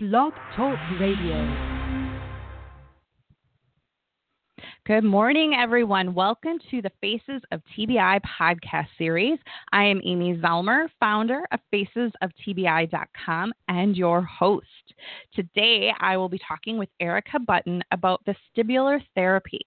Blog 0.00 0.32
Talk 0.54 0.78
Radio. 1.00 1.34
Good 4.86 5.02
morning, 5.02 5.54
everyone. 5.58 6.14
Welcome 6.14 6.60
to 6.70 6.80
the 6.80 6.92
Faces 7.00 7.42
of 7.50 7.62
TBI 7.76 8.20
podcast 8.20 8.86
series. 8.96 9.40
I 9.72 9.82
am 9.82 10.00
Amy 10.04 10.36
Zellmer, 10.36 10.86
founder 11.00 11.42
of 11.50 11.58
facesoftbi.com 11.74 13.52
and 13.66 13.96
your 13.96 14.22
host. 14.22 14.66
Today, 15.34 15.90
I 15.98 16.16
will 16.16 16.28
be 16.28 16.38
talking 16.46 16.78
with 16.78 16.90
Erica 17.00 17.40
Button 17.40 17.82
about 17.90 18.24
vestibular 18.24 19.00
therapy. 19.16 19.66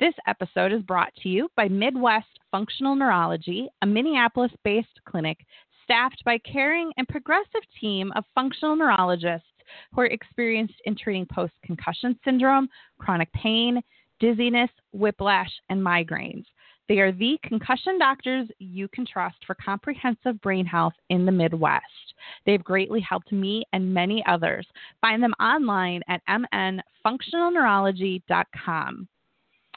This 0.00 0.14
episode 0.26 0.72
is 0.72 0.82
brought 0.82 1.14
to 1.22 1.28
you 1.28 1.48
by 1.56 1.68
Midwest 1.68 2.26
Functional 2.50 2.96
Neurology, 2.96 3.68
a 3.82 3.86
Minneapolis 3.86 4.50
based 4.64 5.00
clinic 5.08 5.38
staffed 5.84 6.20
by 6.24 6.38
caring 6.38 6.90
and 6.96 7.06
progressive 7.06 7.62
team 7.80 8.12
of 8.16 8.24
functional 8.34 8.74
neurologists 8.74 9.46
who 9.92 10.00
are 10.00 10.06
experienced 10.06 10.80
in 10.84 10.96
treating 10.96 11.26
post 11.26 11.52
concussion 11.64 12.18
syndrome, 12.24 12.68
chronic 12.98 13.32
pain, 13.32 13.80
dizziness, 14.20 14.70
whiplash, 14.92 15.50
and 15.70 15.80
migraines. 15.80 16.44
They 16.88 16.98
are 16.98 17.12
the 17.12 17.38
concussion 17.42 17.98
doctors 17.98 18.48
you 18.58 18.88
can 18.88 19.06
trust 19.06 19.36
for 19.46 19.54
comprehensive 19.54 20.38
brain 20.42 20.66
health 20.66 20.92
in 21.08 21.24
the 21.24 21.32
Midwest. 21.32 22.12
They've 22.44 22.62
greatly 22.62 23.00
helped 23.00 23.32
me 23.32 23.64
and 23.72 23.94
many 23.94 24.22
others. 24.26 24.66
Find 25.00 25.22
them 25.22 25.32
online 25.40 26.02
at 26.08 26.20
mnfunctionalneurology.com. 26.28 29.08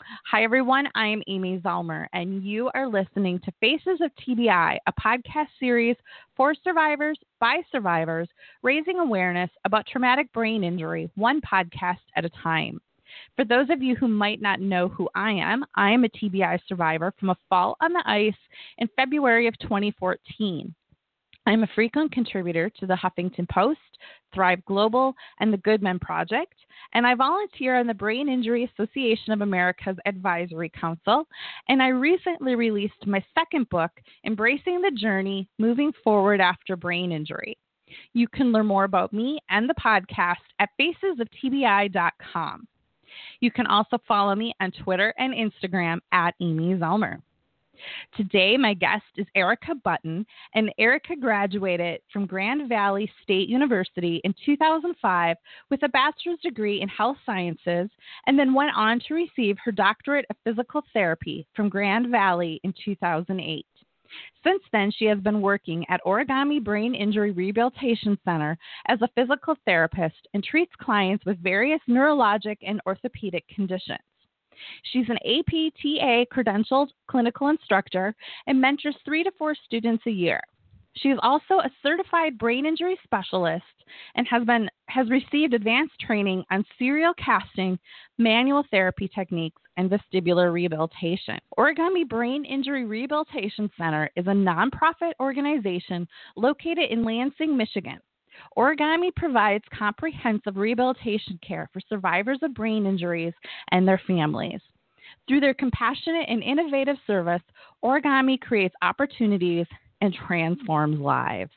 Hi, 0.08 0.44
everyone. 0.44 0.88
I 0.96 1.08
am 1.08 1.22
Amy 1.28 1.60
Zellmer, 1.60 2.08
and 2.14 2.42
you 2.42 2.72
are 2.74 2.88
listening 2.88 3.40
to 3.40 3.52
Faces 3.60 4.00
of 4.02 4.12
TBI, 4.16 4.78
a 4.88 4.94
podcast 4.94 5.48
series 5.60 5.98
for 6.36 6.56
survivors 6.64 7.20
by 7.42 7.58
survivors, 7.74 8.30
raising 8.64 9.00
awareness 9.00 9.50
about 9.66 9.86
traumatic 9.86 10.32
brain 10.32 10.64
injury, 10.64 11.10
one 11.16 11.42
podcast 11.42 12.00
at 12.16 12.24
a 12.24 12.30
time. 12.30 12.80
For 13.36 13.44
those 13.44 13.70
of 13.70 13.84
you 13.84 13.96
who 13.96 14.08
might 14.08 14.42
not 14.42 14.62
know 14.62 14.88
who 14.88 15.10
I 15.14 15.32
am, 15.32 15.66
I 15.76 15.92
am 15.92 16.06
a 16.06 16.10
TBI 16.10 16.60
survivor 16.68 17.14
from 17.20 17.32
a 17.32 17.38
fall 17.50 17.76
on 17.82 17.92
the 17.92 18.04
ice 18.06 18.34
in 18.78 18.88
February 18.96 19.48
of 19.48 19.60
2014. 19.60 20.74
I'm 21.48 21.64
a 21.64 21.70
frequent 21.76 22.12
contributor 22.12 22.70
to 22.78 22.86
the 22.86 22.94
Huffington 22.94 23.48
Post, 23.48 23.80
Thrive 24.34 24.64
Global, 24.66 25.16
and 25.40 25.54
the 25.54 25.58
Good 25.58 25.82
Men 25.82 25.98
Project, 25.98 26.56
and 26.94 27.08
I 27.08 27.16
volunteer 27.16 27.80
on 27.80 27.88
the 27.88 27.94
Brain 27.94 28.28
Injury 28.28 28.70
Association 28.70 29.32
of 29.32 29.40
America's 29.40 29.96
Advisory 30.06 30.70
Council. 30.78 31.26
And 31.70 31.82
I 31.82 31.88
recently 31.88 32.56
released 32.56 33.08
my 33.08 33.24
second 33.34 33.70
book, 33.70 33.92
Embracing 34.26 34.82
the 34.82 34.92
Journey 34.92 35.48
Moving 35.58 35.94
Forward 36.04 36.42
After 36.42 36.76
Brain 36.76 37.14
Injury. 37.14 37.58
You 38.12 38.28
can 38.28 38.52
learn 38.52 38.66
more 38.66 38.84
about 38.84 39.14
me 39.14 39.40
and 39.50 39.70
the 39.70 39.76
podcast 39.76 40.44
at 40.60 40.68
facesoftbi.com. 40.78 42.68
You 43.40 43.52
can 43.52 43.68
also 43.68 44.00
follow 44.06 44.36
me 44.36 44.54
on 44.60 44.72
Twitter 44.84 45.14
and 45.18 45.34
Instagram 45.34 46.00
at 46.12 46.36
Amy 46.42 46.76
Zellmer. 46.76 47.22
Today, 48.16 48.58
my 48.58 48.74
guest 48.74 49.04
is 49.18 49.28
Erica 49.36 49.76
Button, 49.76 50.26
and 50.56 50.74
Erica 50.78 51.16
graduated 51.16 52.02
from 52.12 52.26
Grand 52.26 52.70
Valley 52.70 53.12
State 53.24 53.50
University 53.50 54.22
in 54.24 54.34
2005 54.46 55.38
with 55.70 55.84
a 55.84 55.90
bachelor's 55.90 56.40
degree 56.40 56.82
in 56.82 56.90
health 56.90 57.18
sciences 57.26 57.90
and 58.26 58.38
then 58.38 58.54
went 58.54 58.76
on 58.76 59.00
to 59.08 59.14
receive 59.14 59.58
her 59.64 59.72
doctorate 59.72 60.26
of 60.30 60.36
physical 60.44 60.84
therapy 60.94 61.48
from 61.56 61.70
Grand 61.70 62.10
Valley 62.10 62.60
in 62.64 62.74
2008. 62.84 63.66
Since 64.44 64.64
then, 64.72 64.92
she 64.92 65.06
has 65.06 65.20
been 65.20 65.42
working 65.42 65.86
at 65.90 66.04
Origami 66.06 66.64
Brain 66.64 66.96
Injury 66.96 67.32
Rehabilitation 67.32 68.18
Center 68.24 68.58
as 68.88 69.02
a 69.02 69.10
physical 69.16 69.56
therapist 69.66 70.28
and 70.34 70.44
treats 70.44 70.72
clients 70.80 71.26
with 71.26 71.44
various 71.44 71.82
neurologic 71.90 72.58
and 72.62 72.82
orthopedic 72.86 73.46
conditions. 73.50 74.00
She's 74.92 75.10
an 75.10 75.18
APTA 75.26 76.26
credentialed 76.34 76.90
clinical 77.08 77.50
instructor 77.50 78.16
and 78.48 78.60
mentors 78.60 78.96
three 79.06 79.24
to 79.24 79.32
four 79.38 79.56
students 79.66 80.04
a 80.08 80.12
year. 80.12 80.42
She 80.98 81.10
is 81.10 81.20
also 81.22 81.60
a 81.60 81.72
certified 81.84 82.38
brain 82.38 82.66
injury 82.66 82.98
specialist 83.04 83.64
and 84.16 84.28
has 84.28 84.44
been 84.46 84.70
has 84.88 85.10
received 85.10 85.54
advanced 85.54 86.00
training 86.00 86.44
on 86.50 86.66
serial 86.80 87.14
casting, 87.14 87.78
manual 88.18 88.64
therapy 88.72 89.10
techniques, 89.14 89.62
and 89.76 89.92
vestibular 89.92 90.52
rehabilitation. 90.52 91.38
Origami 91.58 92.08
Brain 92.08 92.46
Injury 92.46 92.86
Rehabilitation 92.86 93.70
Center 93.78 94.10
is 94.16 94.26
a 94.28 94.32
nonprofit 94.32 95.12
organization 95.20 96.08
located 96.36 96.90
in 96.90 97.04
Lansing, 97.04 97.56
Michigan. 97.56 98.00
Origami 98.58 99.14
provides 99.16 99.64
comprehensive 99.78 100.58
rehabilitation 100.58 101.40
care 101.46 101.70
for 101.72 101.80
survivors 101.88 102.40
of 102.42 102.54
brain 102.54 102.86
injuries 102.86 103.34
and 103.72 103.88
their 103.88 104.02
families. 104.08 104.62
Through 105.28 105.42
their 105.42 105.54
compassionate 105.54 106.28
and 106.28 106.44
innovative 106.44 106.98
service, 107.06 107.42
Origami 107.84 108.40
creates 108.40 108.76
opportunities 108.82 109.66
and 110.02 110.14
transforms 110.28 111.00
lives. 111.00 111.52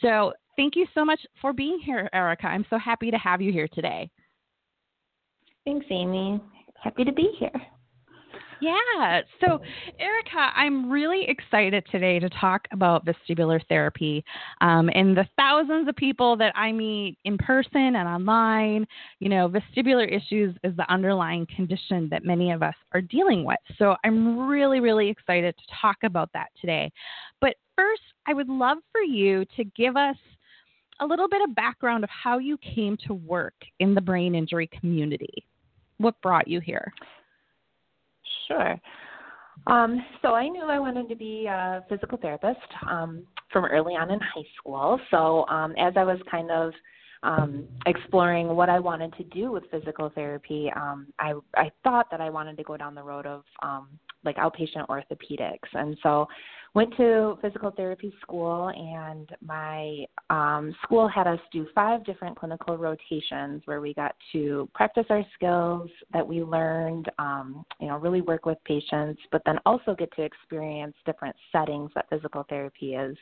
So, 0.00 0.32
thank 0.56 0.76
you 0.76 0.86
so 0.94 1.04
much 1.04 1.20
for 1.40 1.52
being 1.52 1.78
here, 1.84 2.08
Erica. 2.12 2.46
I'm 2.46 2.66
so 2.70 2.78
happy 2.78 3.10
to 3.10 3.18
have 3.18 3.40
you 3.40 3.52
here 3.52 3.68
today. 3.68 4.10
Thanks, 5.64 5.86
Amy. 5.90 6.40
Happy 6.82 7.04
to 7.04 7.12
be 7.12 7.30
here. 7.38 7.50
Yeah. 8.60 9.20
So, 9.40 9.60
Erica, 9.98 10.52
I'm 10.54 10.90
really 10.90 11.24
excited 11.28 11.84
today 11.90 12.18
to 12.18 12.28
talk 12.28 12.66
about 12.72 13.06
vestibular 13.06 13.60
therapy 13.68 14.24
um, 14.60 14.90
and 14.94 15.16
the 15.16 15.26
thousands 15.36 15.88
of 15.88 15.96
people 15.96 16.36
that 16.36 16.52
I 16.56 16.72
meet 16.72 17.18
in 17.24 17.38
person 17.38 17.96
and 17.96 18.08
online. 18.08 18.86
You 19.18 19.30
know, 19.30 19.48
vestibular 19.48 20.06
issues 20.06 20.54
is 20.62 20.76
the 20.76 20.90
underlying 20.92 21.46
condition 21.54 22.08
that 22.10 22.24
many 22.24 22.52
of 22.52 22.62
us 22.62 22.74
are 22.92 23.00
dealing 23.00 23.44
with. 23.44 23.58
So, 23.78 23.96
I'm 24.04 24.48
really, 24.48 24.80
really 24.80 25.08
excited 25.08 25.54
to 25.56 25.74
talk 25.80 25.96
about 26.02 26.30
that 26.34 26.48
today. 26.60 26.90
But 27.40 27.54
first, 27.76 28.02
I 28.26 28.34
would 28.34 28.48
love 28.48 28.78
for 28.92 29.00
you 29.00 29.44
to 29.56 29.64
give 29.64 29.96
us 29.96 30.16
a 31.00 31.06
little 31.06 31.28
bit 31.28 31.40
of 31.42 31.54
background 31.54 32.04
of 32.04 32.10
how 32.10 32.38
you 32.38 32.58
came 32.58 32.96
to 33.06 33.14
work 33.14 33.54
in 33.78 33.94
the 33.94 34.00
brain 34.00 34.34
injury 34.34 34.68
community. 34.78 35.46
What 35.96 36.20
brought 36.20 36.46
you 36.46 36.60
here? 36.60 36.92
Sure. 38.50 38.80
Um, 39.66 40.04
so 40.22 40.34
I 40.34 40.48
knew 40.48 40.64
I 40.64 40.78
wanted 40.78 41.08
to 41.08 41.14
be 41.14 41.46
a 41.46 41.84
physical 41.88 42.18
therapist 42.18 42.58
um, 42.88 43.24
from 43.52 43.64
early 43.66 43.94
on 43.94 44.10
in 44.10 44.18
high 44.18 44.46
school. 44.58 44.98
So 45.10 45.46
um, 45.48 45.74
as 45.78 45.92
I 45.96 46.04
was 46.04 46.18
kind 46.30 46.50
of 46.50 46.72
um, 47.22 47.68
exploring 47.86 48.48
what 48.48 48.68
I 48.70 48.78
wanted 48.78 49.12
to 49.18 49.24
do 49.24 49.52
with 49.52 49.64
physical 49.70 50.10
therapy, 50.14 50.72
um, 50.74 51.08
I 51.18 51.34
I 51.54 51.70
thought 51.84 52.10
that 52.10 52.20
I 52.20 52.30
wanted 52.30 52.56
to 52.56 52.64
go 52.64 52.76
down 52.76 52.94
the 52.94 53.02
road 53.02 53.26
of 53.26 53.44
um, 53.62 53.88
like 54.24 54.36
outpatient 54.36 54.86
orthopedics, 54.88 55.68
and 55.74 55.96
so 56.02 56.26
went 56.74 56.96
to 56.96 57.36
physical 57.42 57.70
therapy 57.72 58.12
school 58.22 58.68
and 58.68 59.30
my 59.44 60.04
um, 60.30 60.74
school 60.82 61.08
had 61.08 61.26
us 61.26 61.40
do 61.52 61.66
five 61.74 62.04
different 62.04 62.38
clinical 62.38 62.76
rotations 62.76 63.60
where 63.64 63.80
we 63.80 63.92
got 63.94 64.14
to 64.32 64.68
practice 64.72 65.06
our 65.10 65.24
skills 65.34 65.90
that 66.12 66.26
we 66.26 66.42
learned 66.42 67.10
um, 67.18 67.64
you 67.80 67.88
know 67.88 67.96
really 67.96 68.20
work 68.20 68.46
with 68.46 68.58
patients 68.64 69.20
but 69.32 69.42
then 69.44 69.58
also 69.66 69.94
get 69.96 70.14
to 70.14 70.22
experience 70.22 70.94
different 71.04 71.34
settings 71.50 71.90
that 71.94 72.08
physical 72.08 72.44
therapy 72.48 72.94
is 72.94 73.16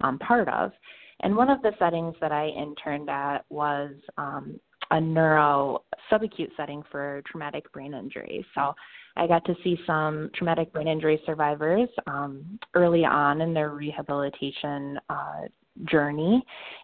um, 0.00 0.18
part 0.18 0.48
of. 0.48 0.72
And 1.20 1.36
one 1.36 1.50
of 1.50 1.62
the 1.62 1.72
settings 1.78 2.14
that 2.20 2.32
i 2.32 2.46
interned 2.46 3.10
at 3.10 3.44
was 3.48 3.90
um, 4.16 4.58
a 4.90 5.00
neuro 5.00 5.82
subacute 6.10 6.50
setting 6.56 6.82
for 6.90 7.22
traumatic 7.30 7.70
brain 7.72 7.94
injury 7.94 8.44
so 8.54 8.74
I 9.16 9.26
got 9.26 9.44
to 9.46 9.54
see 9.64 9.78
some 9.86 10.30
traumatic 10.34 10.72
brain 10.72 10.86
injury 10.86 11.20
survivors 11.26 11.88
um, 12.06 12.58
early 12.74 13.04
on 13.04 13.40
in 13.40 13.52
their 13.52 13.70
rehabilitation 13.70 14.98
uh, 15.10 15.42
journey 15.84 16.42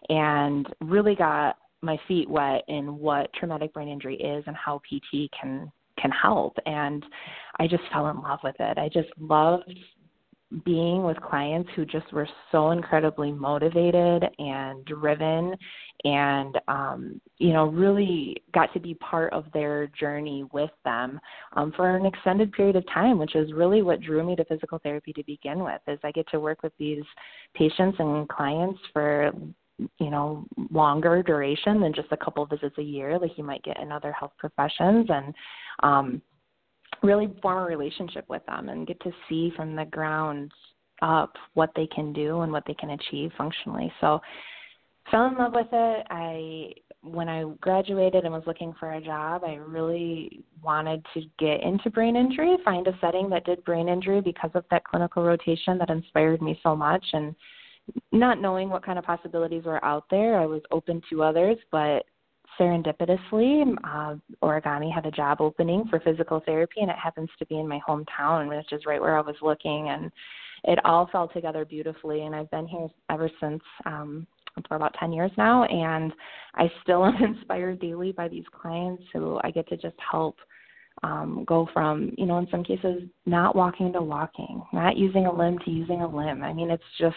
and 0.09 0.67
really 0.81 1.15
got 1.15 1.57
my 1.81 1.97
feet 2.07 2.29
wet 2.29 2.63
in 2.67 2.97
what 2.97 3.31
traumatic 3.33 3.73
brain 3.73 3.87
injury 3.87 4.15
is 4.15 4.43
and 4.47 4.55
how 4.55 4.79
PT 4.79 5.29
can 5.39 5.71
can 5.97 6.11
help 6.11 6.57
and 6.65 7.05
I 7.57 7.67
just 7.67 7.83
fell 7.91 8.09
in 8.09 8.21
love 8.21 8.39
with 8.43 8.55
it. 8.59 8.77
I 8.77 8.89
just 8.89 9.07
loved 9.17 9.73
being 10.65 11.03
with 11.03 11.15
clients 11.21 11.69
who 11.75 11.85
just 11.85 12.11
were 12.11 12.27
so 12.51 12.71
incredibly 12.71 13.31
motivated 13.31 14.25
and 14.37 14.83
driven 14.85 15.55
and 16.03 16.57
um, 16.67 17.21
you 17.37 17.51
know 17.53 17.65
really 17.67 18.35
got 18.53 18.71
to 18.73 18.79
be 18.79 18.93
part 18.95 19.31
of 19.33 19.45
their 19.53 19.87
journey 19.87 20.45
with 20.53 20.71
them 20.83 21.19
um, 21.53 21.73
for 21.75 21.95
an 21.95 22.05
extended 22.05 22.51
period 22.51 22.75
of 22.75 22.83
time 22.93 23.17
which 23.17 23.35
is 23.35 23.51
really 23.53 23.81
what 23.81 24.01
drew 24.01 24.25
me 24.25 24.35
to 24.35 24.45
physical 24.45 24.79
therapy 24.79 25.11
to 25.13 25.23
begin 25.23 25.63
with 25.63 25.81
is 25.87 25.99
i 26.03 26.11
get 26.11 26.27
to 26.29 26.39
work 26.39 26.63
with 26.63 26.73
these 26.79 27.03
patients 27.53 27.97
and 27.99 28.27
clients 28.29 28.79
for 28.93 29.31
you 29.99 30.09
know 30.09 30.45
longer 30.71 31.21
duration 31.21 31.81
than 31.81 31.93
just 31.93 32.07
a 32.11 32.17
couple 32.17 32.45
visits 32.45 32.77
a 32.77 32.83
year 32.83 33.19
like 33.19 33.37
you 33.37 33.43
might 33.43 33.63
get 33.63 33.79
in 33.79 33.91
other 33.91 34.13
health 34.13 34.31
professions 34.37 35.07
and 35.09 35.33
um 35.83 36.21
really 37.03 37.33
form 37.41 37.63
a 37.63 37.65
relationship 37.65 38.25
with 38.29 38.45
them 38.45 38.69
and 38.69 38.87
get 38.87 38.99
to 39.01 39.11
see 39.27 39.51
from 39.55 39.75
the 39.75 39.85
ground 39.85 40.51
up 41.01 41.33
what 41.53 41.71
they 41.75 41.87
can 41.87 42.13
do 42.13 42.41
and 42.41 42.51
what 42.51 42.63
they 42.67 42.73
can 42.75 42.91
achieve 42.91 43.31
functionally. 43.37 43.91
So 44.01 44.19
fell 45.11 45.27
in 45.27 45.35
love 45.37 45.53
with 45.53 45.67
it. 45.71 46.07
I 46.09 46.71
when 47.05 47.29
I 47.29 47.43
graduated 47.61 48.23
and 48.23 48.33
was 48.33 48.43
looking 48.47 48.73
for 48.79 48.93
a 48.93 49.01
job, 49.01 49.43
I 49.45 49.55
really 49.55 50.43
wanted 50.63 51.05
to 51.13 51.21
get 51.37 51.61
into 51.61 51.89
brain 51.91 52.15
injury, 52.15 52.57
find 52.65 52.87
a 52.87 52.97
setting 52.99 53.29
that 53.29 53.45
did 53.45 53.63
brain 53.63 53.87
injury 53.87 54.21
because 54.21 54.49
of 54.55 54.65
that 54.71 54.83
clinical 54.83 55.23
rotation 55.23 55.77
that 55.77 55.89
inspired 55.89 56.41
me 56.41 56.59
so 56.63 56.75
much. 56.75 57.05
And 57.13 57.35
not 58.11 58.41
knowing 58.41 58.69
what 58.69 58.83
kind 58.83 58.97
of 58.97 59.05
possibilities 59.05 59.65
were 59.65 59.83
out 59.85 60.05
there, 60.09 60.39
I 60.39 60.47
was 60.47 60.61
open 60.71 61.01
to 61.11 61.23
others, 61.23 61.57
but 61.71 62.05
serendipitously, 62.59 63.75
uh, 63.83 64.15
Origami 64.41 64.91
had 64.91 65.05
a 65.05 65.11
job 65.11 65.41
opening 65.41 65.85
for 65.89 65.99
physical 65.99 66.41
therapy, 66.45 66.81
and 66.81 66.89
it 66.89 66.97
happens 66.97 67.29
to 67.37 67.45
be 67.45 67.59
in 67.59 67.67
my 67.67 67.79
hometown, 67.87 68.49
which 68.49 68.71
is 68.71 68.85
right 68.87 69.01
where 69.01 69.17
I 69.17 69.21
was 69.21 69.35
looking. 69.41 69.89
And 69.89 70.11
it 70.63 70.83
all 70.83 71.07
fell 71.11 71.27
together 71.27 71.65
beautifully, 71.65 72.23
and 72.23 72.35
I've 72.35 72.49
been 72.49 72.67
here 72.67 72.87
ever 73.11 73.29
since. 73.39 73.61
Um, 73.85 74.25
for 74.67 74.75
about 74.75 74.95
10 74.99 75.13
years 75.13 75.31
now, 75.37 75.63
and 75.65 76.13
I 76.55 76.71
still 76.81 77.05
am 77.05 77.21
inspired 77.23 77.79
daily 77.79 78.11
by 78.11 78.27
these 78.27 78.45
clients 78.51 79.03
who 79.13 79.39
I 79.43 79.51
get 79.51 79.67
to 79.69 79.77
just 79.77 79.95
help 80.11 80.37
um, 81.03 81.43
go 81.45 81.67
from, 81.73 82.13
you 82.17 82.25
know, 82.25 82.37
in 82.37 82.47
some 82.49 82.63
cases, 82.63 83.03
not 83.25 83.55
walking 83.55 83.91
to 83.93 84.01
walking, 84.01 84.63
not 84.71 84.97
using 84.97 85.25
a 85.25 85.33
limb 85.33 85.59
to 85.59 85.71
using 85.71 86.01
a 86.01 86.07
limb. 86.07 86.43
I 86.43 86.53
mean, 86.53 86.71
it's 86.71 86.83
just 86.97 87.15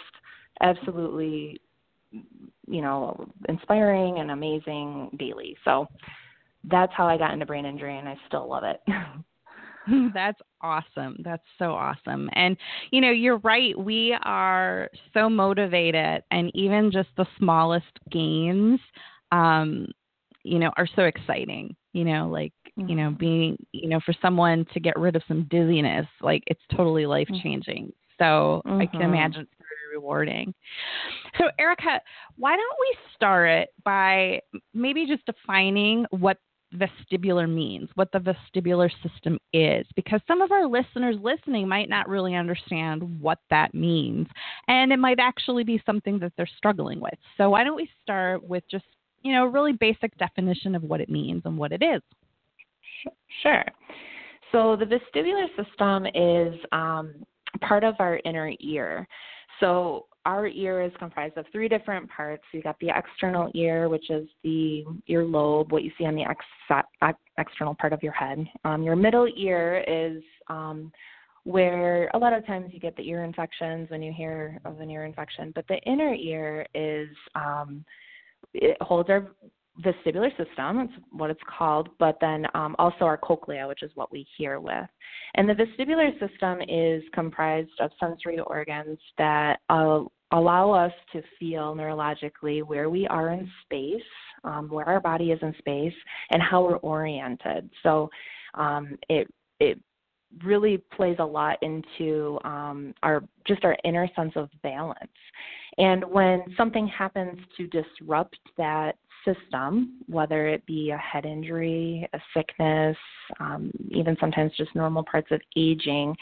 absolutely, 0.60 1.60
you 2.10 2.82
know, 2.82 3.28
inspiring 3.48 4.18
and 4.18 4.32
amazing 4.32 5.10
daily. 5.18 5.56
So 5.64 5.86
that's 6.64 6.92
how 6.96 7.06
I 7.06 7.16
got 7.16 7.32
into 7.32 7.46
brain 7.46 7.64
injury, 7.64 7.98
and 7.98 8.08
I 8.08 8.16
still 8.26 8.48
love 8.48 8.64
it. 8.64 8.80
That's 10.14 10.40
awesome. 10.60 11.16
That's 11.24 11.42
so 11.58 11.72
awesome. 11.72 12.28
And, 12.34 12.56
you 12.90 13.00
know, 13.00 13.10
you're 13.10 13.38
right. 13.38 13.78
We 13.78 14.16
are 14.24 14.90
so 15.14 15.28
motivated, 15.28 16.22
and 16.30 16.50
even 16.54 16.90
just 16.90 17.08
the 17.16 17.26
smallest 17.38 17.86
gains, 18.10 18.80
um, 19.32 19.86
you 20.42 20.58
know, 20.58 20.70
are 20.76 20.88
so 20.96 21.02
exciting. 21.02 21.74
You 21.92 22.04
know, 22.04 22.28
like, 22.28 22.52
mm-hmm. 22.78 22.88
you 22.88 22.96
know, 22.96 23.08
mm-hmm. 23.08 23.18
being, 23.18 23.66
you 23.72 23.88
know, 23.88 24.00
for 24.04 24.14
someone 24.20 24.66
to 24.74 24.80
get 24.80 24.98
rid 24.98 25.16
of 25.16 25.22
some 25.26 25.46
dizziness, 25.50 26.06
like, 26.20 26.42
it's 26.46 26.60
totally 26.76 27.06
life 27.06 27.28
changing. 27.42 27.84
Mm-hmm. 27.84 28.22
So 28.22 28.62
mm-hmm. 28.66 28.80
I 28.80 28.86
can 28.86 29.00
mm-hmm. 29.00 29.14
imagine 29.14 29.40
it's 29.42 29.52
very 29.58 29.96
rewarding. 29.96 30.54
So, 31.38 31.50
Erica, 31.58 32.00
why 32.36 32.56
don't 32.56 32.76
we 32.80 32.96
start 33.14 33.68
by 33.84 34.40
maybe 34.74 35.06
just 35.06 35.24
defining 35.24 36.04
what 36.10 36.38
vestibular 36.74 37.52
means, 37.52 37.88
what 37.94 38.10
the 38.12 38.18
vestibular 38.18 38.90
system 39.02 39.38
is, 39.52 39.86
because 39.96 40.20
some 40.26 40.42
of 40.42 40.52
our 40.52 40.66
listeners 40.66 41.16
listening 41.22 41.68
might 41.68 41.88
not 41.88 42.08
really 42.08 42.34
understand 42.34 43.02
what 43.20 43.38
that 43.50 43.74
means. 43.74 44.26
And 44.66 44.92
it 44.92 44.98
might 44.98 45.18
actually 45.18 45.64
be 45.64 45.82
something 45.86 46.18
that 46.18 46.32
they're 46.36 46.48
struggling 46.56 47.00
with. 47.00 47.14
So, 47.36 47.50
why 47.50 47.64
don't 47.64 47.76
we 47.76 47.88
start 48.02 48.46
with 48.46 48.64
just, 48.70 48.84
you 49.22 49.32
know, 49.32 49.44
a 49.44 49.50
really 49.50 49.72
basic 49.72 50.16
definition 50.18 50.74
of 50.74 50.82
what 50.82 51.00
it 51.00 51.08
means 51.08 51.42
and 51.44 51.56
what 51.56 51.72
it 51.72 51.82
is? 51.82 52.02
Sure. 53.42 53.64
So, 54.52 54.76
the 54.76 54.84
vestibular 54.84 55.46
system 55.56 56.06
is 56.06 56.54
um, 56.72 57.14
part 57.60 57.84
of 57.84 57.94
our 57.98 58.20
inner 58.24 58.52
ear. 58.60 59.06
So, 59.60 60.06
our 60.24 60.46
ear 60.46 60.82
is 60.82 60.92
comprised 60.98 61.36
of 61.36 61.46
three 61.52 61.68
different 61.68 62.08
parts. 62.10 62.42
You've 62.52 62.64
got 62.64 62.78
the 62.80 62.90
external 62.94 63.50
ear, 63.54 63.88
which 63.88 64.10
is 64.10 64.28
the 64.42 64.84
ear 65.06 65.24
lobe, 65.24 65.72
what 65.72 65.82
you 65.82 65.90
see 65.96 66.04
on 66.04 66.14
the 66.14 66.24
ex- 66.24 67.16
external 67.38 67.74
part 67.74 67.92
of 67.92 68.02
your 68.02 68.12
head. 68.12 68.46
Um, 68.64 68.82
your 68.82 68.96
middle 68.96 69.28
ear 69.36 69.84
is 69.86 70.22
um, 70.48 70.92
where 71.44 72.10
a 72.14 72.18
lot 72.18 72.32
of 72.32 72.46
times 72.46 72.70
you 72.72 72.80
get 72.80 72.96
the 72.96 73.08
ear 73.08 73.24
infections 73.24 73.88
when 73.90 74.02
you 74.02 74.12
hear 74.12 74.60
of 74.64 74.80
an 74.80 74.90
ear 74.90 75.04
infection, 75.04 75.52
but 75.54 75.66
the 75.68 75.78
inner 75.86 76.12
ear 76.12 76.66
is 76.74 77.08
um, 77.34 77.84
it 78.54 78.76
holds 78.80 79.08
our 79.08 79.28
vestibular 79.80 80.30
system, 80.30 80.80
it's 80.80 80.92
what 81.10 81.30
it's 81.30 81.40
called, 81.48 81.88
but 81.98 82.18
then 82.20 82.46
um, 82.54 82.74
also 82.78 83.04
our 83.04 83.16
cochlea, 83.16 83.66
which 83.66 83.82
is 83.82 83.90
what 83.94 84.10
we 84.10 84.26
hear 84.36 84.60
with. 84.60 84.88
And 85.34 85.48
the 85.48 85.54
vestibular 85.54 86.10
system 86.18 86.60
is 86.68 87.02
comprised 87.12 87.70
of 87.80 87.90
sensory 88.00 88.40
organs 88.40 88.98
that 89.18 89.60
uh, 89.68 90.00
allow 90.32 90.70
us 90.72 90.92
to 91.12 91.22
feel 91.38 91.74
neurologically 91.74 92.62
where 92.62 92.90
we 92.90 93.06
are 93.06 93.30
in 93.30 93.48
space, 93.64 94.02
um, 94.44 94.68
where 94.68 94.86
our 94.86 95.00
body 95.00 95.30
is 95.30 95.38
in 95.42 95.54
space, 95.58 95.94
and 96.30 96.42
how 96.42 96.62
we're 96.62 96.76
oriented. 96.76 97.70
So 97.82 98.10
um, 98.54 98.98
it 99.08 99.28
it 99.60 99.78
really 100.44 100.78
plays 100.94 101.16
a 101.18 101.24
lot 101.24 101.56
into 101.62 102.38
um, 102.44 102.94
our 103.02 103.22
just 103.46 103.64
our 103.64 103.76
inner 103.84 104.08
sense 104.14 104.32
of 104.36 104.50
balance. 104.62 104.98
And 105.78 106.04
when 106.04 106.42
something 106.56 106.86
happens 106.88 107.38
to 107.56 107.66
disrupt 107.68 108.38
that 108.56 108.96
system, 109.24 110.00
whether 110.06 110.48
it 110.48 110.64
be 110.66 110.90
a 110.90 110.96
head 110.96 111.24
injury, 111.24 112.08
a 112.12 112.18
sickness, 112.34 112.96
um, 113.40 113.70
even 113.90 114.16
sometimes 114.20 114.52
just 114.56 114.74
normal 114.74 115.04
parts 115.04 115.28
of 115.30 115.40
aging, 115.56 116.16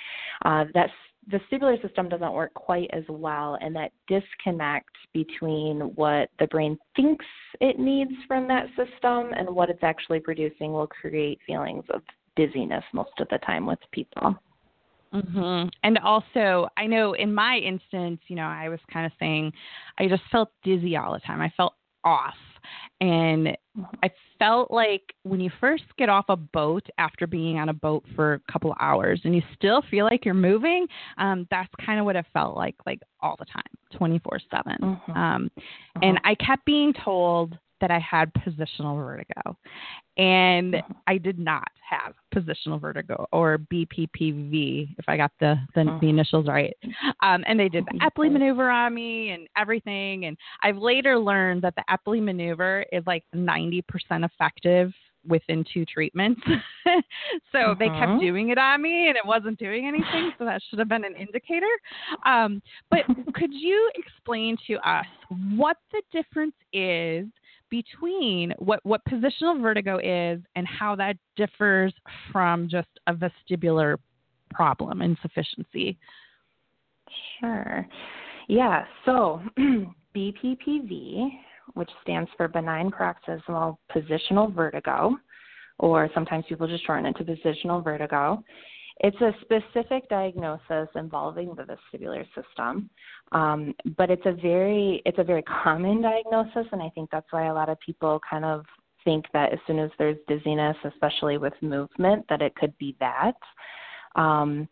uh, 0.44 0.64
that 0.74 0.90
the 1.28 1.38
vestibular 1.38 1.80
system 1.82 2.08
doesn't 2.08 2.32
work 2.32 2.54
quite 2.54 2.88
as 2.92 3.02
well, 3.08 3.58
and 3.60 3.74
that 3.74 3.92
disconnect 4.06 4.90
between 5.12 5.80
what 5.96 6.30
the 6.38 6.46
brain 6.48 6.78
thinks 6.94 7.24
it 7.60 7.78
needs 7.78 8.12
from 8.28 8.46
that 8.48 8.66
system 8.68 9.32
and 9.36 9.48
what 9.48 9.68
it's 9.68 9.82
actually 9.82 10.20
producing 10.20 10.72
will 10.72 10.86
create 10.86 11.38
feelings 11.46 11.84
of 11.92 12.02
dizziness 12.36 12.84
most 12.92 13.10
of 13.18 13.26
the 13.28 13.38
time 13.38 13.66
with 13.66 13.78
people. 13.90 14.36
Mm-hmm. 15.12 15.68
And 15.82 15.98
also, 15.98 16.68
I 16.76 16.86
know 16.86 17.14
in 17.14 17.32
my 17.32 17.56
instance, 17.56 18.20
you 18.28 18.36
know, 18.36 18.42
I 18.42 18.68
was 18.68 18.80
kind 18.92 19.06
of 19.06 19.12
saying 19.18 19.52
I 19.98 20.08
just 20.08 20.22
felt 20.30 20.50
dizzy 20.62 20.96
all 20.96 21.12
the 21.12 21.20
time. 21.20 21.40
I 21.40 21.52
felt 21.56 21.74
off. 22.06 22.34
And 23.00 23.48
mm-hmm. 23.48 23.82
I 24.02 24.10
felt 24.38 24.70
like 24.70 25.02
when 25.22 25.40
you 25.40 25.50
first 25.60 25.84
get 25.98 26.08
off 26.08 26.24
a 26.28 26.36
boat 26.36 26.86
after 26.96 27.26
being 27.26 27.58
on 27.58 27.68
a 27.68 27.74
boat 27.74 28.04
for 28.14 28.34
a 28.34 28.52
couple 28.52 28.70
of 28.70 28.78
hours 28.80 29.20
and 29.24 29.34
you 29.34 29.42
still 29.54 29.82
feel 29.90 30.06
like 30.06 30.24
you're 30.24 30.34
moving, 30.34 30.86
um, 31.18 31.46
that's 31.50 31.72
kind 31.84 32.00
of 32.00 32.06
what 32.06 32.16
it 32.16 32.24
felt 32.32 32.56
like, 32.56 32.74
like 32.86 33.00
all 33.20 33.36
the 33.38 33.44
time, 33.44 33.62
24 33.94 34.40
7. 34.50 34.76
Mm-hmm. 34.80 35.12
Um, 35.12 35.50
and 36.02 36.16
mm-hmm. 36.16 36.26
I 36.26 36.34
kept 36.36 36.64
being 36.64 36.94
told 37.04 37.58
that 37.80 37.90
I 37.90 37.98
had 37.98 38.32
positional 38.34 38.96
vertigo. 38.96 39.56
And 40.16 40.74
mm-hmm. 40.74 40.92
I 41.06 41.18
did 41.18 41.38
not 41.38 41.68
have 41.88 42.14
positional 42.34 42.80
vertigo 42.80 43.26
or 43.32 43.58
BPPV, 43.72 44.94
if 44.98 45.04
I 45.08 45.16
got 45.16 45.30
the, 45.40 45.56
the, 45.74 45.84
the 45.84 45.90
mm-hmm. 45.90 46.06
initials 46.06 46.46
right. 46.46 46.76
Um, 47.22 47.44
and 47.46 47.60
they 47.60 47.68
did 47.68 47.84
the. 47.84 47.98
Epley 48.10 48.30
maneuver 48.30 48.70
on 48.70 48.94
me 48.94 49.30
and 49.30 49.48
everything. 49.56 50.24
And 50.26 50.36
I've 50.62 50.78
later 50.78 51.18
learned 51.18 51.62
that 51.62 51.74
the 51.76 51.84
Epley 51.90 52.22
maneuver 52.22 52.84
is 52.92 53.02
like 53.06 53.24
90% 53.34 53.82
effective 54.10 54.92
within 55.28 55.64
two 55.72 55.84
treatments. 55.84 56.40
so 57.52 57.58
uh-huh. 57.58 57.74
they 57.78 57.88
kept 57.88 58.00
mm-hmm. 58.00 58.20
doing 58.20 58.48
it 58.50 58.58
on 58.58 58.80
me 58.82 59.08
and 59.08 59.16
it 59.16 59.26
wasn't 59.26 59.58
doing 59.58 59.86
anything. 59.86 60.32
So 60.38 60.44
that 60.44 60.60
should 60.68 60.78
have 60.78 60.88
been 60.88 61.04
an 61.04 61.14
indicator. 61.16 61.66
Um, 62.24 62.62
but 62.90 63.00
could 63.34 63.52
you 63.52 63.90
explain 63.94 64.56
to 64.66 64.74
us 64.88 65.06
what 65.54 65.76
the 65.92 66.02
difference 66.12 66.54
is 66.72 67.26
between 67.70 68.52
what, 68.58 68.80
what 68.84 69.00
positional 69.04 69.60
vertigo 69.60 69.98
is 69.98 70.40
and 70.54 70.66
how 70.66 70.94
that 70.96 71.16
differs 71.36 71.92
from 72.32 72.68
just 72.68 72.88
a 73.06 73.14
vestibular 73.14 73.96
problem, 74.50 75.02
insufficiency. 75.02 75.98
Sure. 77.40 77.86
Yeah, 78.48 78.84
so 79.04 79.42
BPPV, 80.16 81.28
which 81.74 81.90
stands 82.02 82.30
for 82.36 82.48
benign 82.48 82.90
paroxysmal 82.90 83.78
positional 83.94 84.54
vertigo, 84.54 85.16
or 85.78 86.08
sometimes 86.14 86.44
people 86.48 86.66
just 86.66 86.86
shorten 86.86 87.06
it 87.06 87.16
to 87.16 87.24
positional 87.24 87.82
vertigo, 87.82 88.42
it's 89.00 89.20
a 89.20 89.32
specific 89.42 90.08
diagnosis 90.08 90.88
involving 90.94 91.54
the 91.54 91.64
vestibular 91.64 92.24
system, 92.34 92.88
um, 93.32 93.74
but 93.96 94.10
it's 94.10 94.24
a 94.24 94.32
very 94.32 95.02
it's 95.04 95.18
a 95.18 95.24
very 95.24 95.42
common 95.42 96.00
diagnosis, 96.00 96.66
and 96.72 96.82
I 96.82 96.88
think 96.90 97.10
that's 97.10 97.30
why 97.30 97.46
a 97.46 97.54
lot 97.54 97.68
of 97.68 97.78
people 97.80 98.20
kind 98.28 98.44
of 98.44 98.64
think 99.04 99.26
that 99.32 99.52
as 99.52 99.58
soon 99.66 99.78
as 99.78 99.90
there's 99.98 100.16
dizziness, 100.26 100.76
especially 100.84 101.36
with 101.36 101.52
movement, 101.60 102.24
that 102.28 102.40
it 102.40 102.54
could 102.56 102.76
be 102.78 102.96
that. 103.00 103.36
Um, 104.16 104.68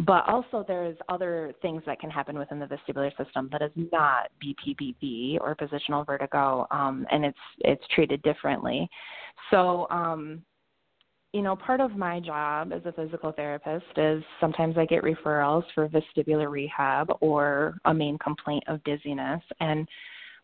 but 0.00 0.28
also 0.28 0.62
there's 0.68 0.96
other 1.08 1.54
things 1.62 1.82
that 1.86 1.98
can 1.98 2.10
happen 2.10 2.38
within 2.38 2.58
the 2.58 2.66
vestibular 2.66 3.10
system 3.16 3.48
that 3.50 3.62
is 3.62 3.70
not 3.92 4.28
BPPV 4.44 5.38
or 5.40 5.56
positional 5.56 6.04
vertigo, 6.04 6.66
um, 6.70 7.06
and 7.10 7.24
it's 7.24 7.38
it's 7.60 7.84
treated 7.94 8.20
differently. 8.22 8.88
So 9.50 9.86
um, 9.90 10.42
you 11.36 11.42
know, 11.42 11.54
part 11.54 11.82
of 11.82 11.94
my 11.98 12.18
job 12.18 12.72
as 12.72 12.80
a 12.86 12.92
physical 12.92 13.30
therapist 13.30 13.84
is 13.98 14.24
sometimes 14.40 14.78
I 14.78 14.86
get 14.86 15.02
referrals 15.02 15.64
for 15.74 15.86
vestibular 15.86 16.50
rehab 16.50 17.10
or 17.20 17.76
a 17.84 17.92
main 17.92 18.16
complaint 18.16 18.64
of 18.68 18.82
dizziness. 18.84 19.42
And 19.60 19.86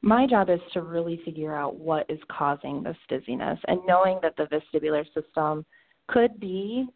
my 0.03 0.27
job 0.27 0.51
is 0.51 0.61
to 0.75 0.83
really 0.83 1.19
figure 1.25 1.57
out 1.57 1.77
what 1.77 2.05
is 2.11 2.19
causing 2.31 2.83
this 2.83 2.99
dizziness 3.09 3.59
and 3.69 3.81
knowing 3.89 4.19
that 4.21 4.37
the 4.37 4.47
vestibular 4.55 5.07
system 5.15 5.65
could 6.09 6.39
be 6.39 6.87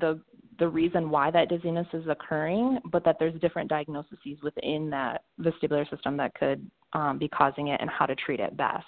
the 0.00 0.20
the 0.58 0.68
reason 0.68 1.08
why 1.08 1.30
that 1.30 1.48
dizziness 1.48 1.86
is 1.94 2.06
occurring, 2.08 2.78
but 2.92 3.02
that 3.06 3.16
there's 3.18 3.40
different 3.40 3.70
diagnoses 3.70 4.18
within 4.42 4.90
that 4.90 5.22
vestibular 5.40 5.88
system 5.88 6.18
that 6.18 6.34
could 6.34 6.70
um, 6.92 7.18
be 7.18 7.28
causing 7.28 7.68
it 7.68 7.80
and 7.80 7.88
how 7.88 8.04
to 8.04 8.14
treat 8.14 8.40
it 8.40 8.54
best. 8.58 8.84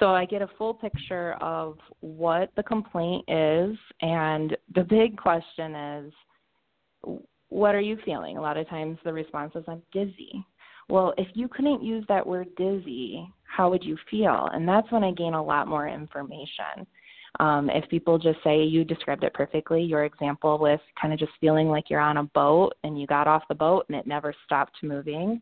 So 0.00 0.08
I 0.08 0.24
get 0.24 0.40
a 0.40 0.48
full 0.58 0.74
picture 0.74 1.34
of 1.42 1.76
what 2.00 2.50
the 2.56 2.62
complaint 2.62 3.22
is, 3.28 3.76
and 4.00 4.56
the 4.74 4.82
big 4.82 5.16
question 5.16 5.74
is, 5.74 6.12
what 7.50 7.74
are 7.74 7.80
you 7.80 7.98
feeling? 8.04 8.38
A 8.38 8.40
lot 8.40 8.56
of 8.56 8.68
times 8.68 8.98
the 9.04 9.12
response 9.12 9.52
is, 9.54 9.64
I'm 9.68 9.82
dizzy. 9.92 10.44
Well, 10.88 11.12
if 11.18 11.28
you 11.34 11.48
couldn't 11.48 11.84
use 11.84 12.04
that 12.08 12.26
word 12.26 12.48
dizzy, 12.56 13.30
how 13.44 13.68
would 13.68 13.84
you 13.84 13.98
feel? 14.10 14.48
And 14.52 14.66
that's 14.66 14.90
when 14.90 15.04
I 15.04 15.12
gain 15.12 15.34
a 15.34 15.42
lot 15.42 15.68
more 15.68 15.86
information. 15.86 16.86
Um, 17.38 17.70
if 17.70 17.88
people 17.88 18.18
just 18.18 18.42
say 18.42 18.62
you 18.62 18.84
described 18.84 19.22
it 19.22 19.34
perfectly, 19.34 19.82
your 19.82 20.04
example 20.04 20.58
with 20.58 20.80
kind 21.00 21.12
of 21.12 21.20
just 21.20 21.32
feeling 21.40 21.68
like 21.68 21.90
you're 21.90 22.00
on 22.00 22.16
a 22.16 22.24
boat 22.24 22.72
and 22.82 23.00
you 23.00 23.06
got 23.06 23.28
off 23.28 23.42
the 23.48 23.54
boat 23.54 23.84
and 23.88 23.96
it 23.96 24.06
never 24.06 24.34
stopped 24.46 24.76
moving. 24.82 25.40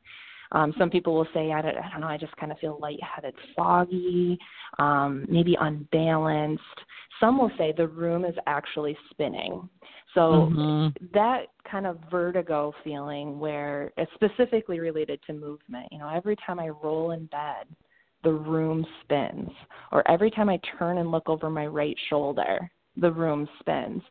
Um, 0.53 0.73
some 0.79 0.91
people 0.91 1.15
will 1.15 1.29
say, 1.35 1.53
I 1.53 1.61
don't, 1.61 1.77
I 1.77 1.91
don't 1.91 2.01
know, 2.01 2.07
I 2.07 2.17
just 2.17 2.37
kind 2.37 2.51
of 2.53 2.59
feel 2.59 2.79
lightheaded, 2.81 3.35
foggy, 3.57 4.39
um, 4.79 5.27
maybe 5.29 5.57
unbalanced. 5.61 6.63
Some 7.21 7.39
will 7.39 7.51
say 7.59 7.75
the 7.77 7.89
room 7.89 8.25
is 8.25 8.35
actually 8.47 8.97
spinning. 9.11 9.69
So 10.15 10.21
mm-hmm. 10.21 11.05
that 11.13 11.47
kind 11.71 11.87
of 11.87 11.99
vertigo 12.11 12.73
feeling 12.83 13.39
where 13.39 13.93
it's 13.97 14.11
specifically 14.15 14.81
related 14.81 15.21
to 15.27 15.33
movement. 15.33 15.89
You 15.93 15.99
know, 15.99 16.09
every 16.09 16.37
time 16.47 16.59
I 16.59 16.69
roll 16.69 17.11
in 17.11 17.27
bed, 17.27 17.67
the 18.25 18.33
room 18.33 18.87
spins. 19.03 19.51
Or 19.93 20.09
every 20.11 20.31
time 20.31 20.49
I 20.49 20.59
turn 20.79 20.99
and 20.99 21.11
look 21.11 21.29
over 21.29 21.51
my 21.51 21.67
right 21.67 21.97
shoulder, 22.09 22.71
the 22.97 23.13
room 23.13 23.49
spins. 23.61 24.03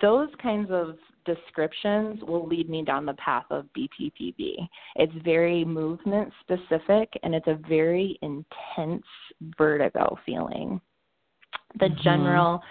Those 0.00 0.28
kinds 0.42 0.70
of 0.70 0.96
descriptions 1.24 2.22
will 2.22 2.46
lead 2.46 2.68
me 2.68 2.82
down 2.82 3.06
the 3.06 3.14
path 3.14 3.44
of 3.50 3.66
BPPV. 3.76 4.68
It's 4.96 5.12
very 5.24 5.64
movement 5.64 6.32
specific 6.40 7.12
and 7.22 7.34
it's 7.34 7.46
a 7.46 7.58
very 7.68 8.18
intense 8.22 9.04
vertigo 9.56 10.18
feeling. 10.24 10.80
The 11.78 11.86
mm-hmm. 11.86 12.02
general 12.02 12.62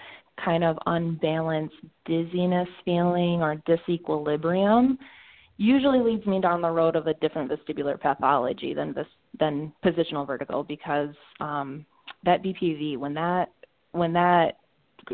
kind 0.44 0.64
of 0.64 0.78
unbalanced 0.86 1.76
dizziness 2.04 2.68
feeling 2.84 3.42
or 3.42 3.56
disequilibrium 3.68 4.96
usually 5.58 6.00
leads 6.00 6.26
me 6.26 6.40
down 6.40 6.62
the 6.62 6.70
road 6.70 6.96
of 6.96 7.06
a 7.06 7.14
different 7.14 7.50
vestibular 7.50 8.00
pathology 8.00 8.74
than 8.74 8.92
this 8.92 9.06
than 9.38 9.72
positional 9.84 10.26
vertigo 10.26 10.62
because 10.62 11.14
um, 11.40 11.84
that 12.24 12.42
BPV 12.42 12.96
when 12.96 13.14
that 13.14 13.50
when 13.92 14.12
that 14.12 14.58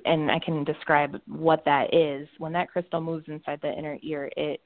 and 0.04 0.30
I 0.30 0.38
can 0.38 0.64
describe 0.64 1.21
what 1.26 1.64
that 1.64 1.95
is. 1.95 2.28
When 2.38 2.52
that 2.52 2.68
crystal 2.68 3.00
moves 3.00 3.26
inside 3.28 3.61
the 3.62 3.73
inner 3.73 3.99
ear 4.02 4.30
it 4.37 4.61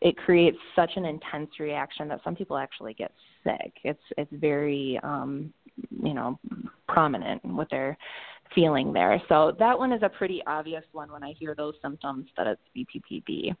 it 0.00 0.16
creates 0.16 0.58
such 0.76 0.90
an 0.94 1.04
intense 1.04 1.50
reaction 1.58 2.06
that 2.08 2.20
some 2.22 2.36
people 2.36 2.56
actually 2.56 2.94
get 2.94 3.12
sick. 3.44 3.72
It's 3.84 4.02
it's 4.16 4.32
very 4.32 4.98
um 5.02 5.52
you 6.02 6.14
know 6.14 6.38
prominent 6.88 7.44
what 7.44 7.68
they're 7.70 7.96
feeling 8.54 8.92
there. 8.92 9.20
So 9.28 9.54
that 9.58 9.78
one 9.78 9.92
is 9.92 10.02
a 10.02 10.08
pretty 10.08 10.42
obvious 10.46 10.84
one 10.92 11.10
when 11.12 11.22
i 11.22 11.32
hear 11.38 11.54
those 11.54 11.74
symptoms 11.82 12.26
that 12.36 12.46
it's 12.46 12.62
bppv 12.76 13.54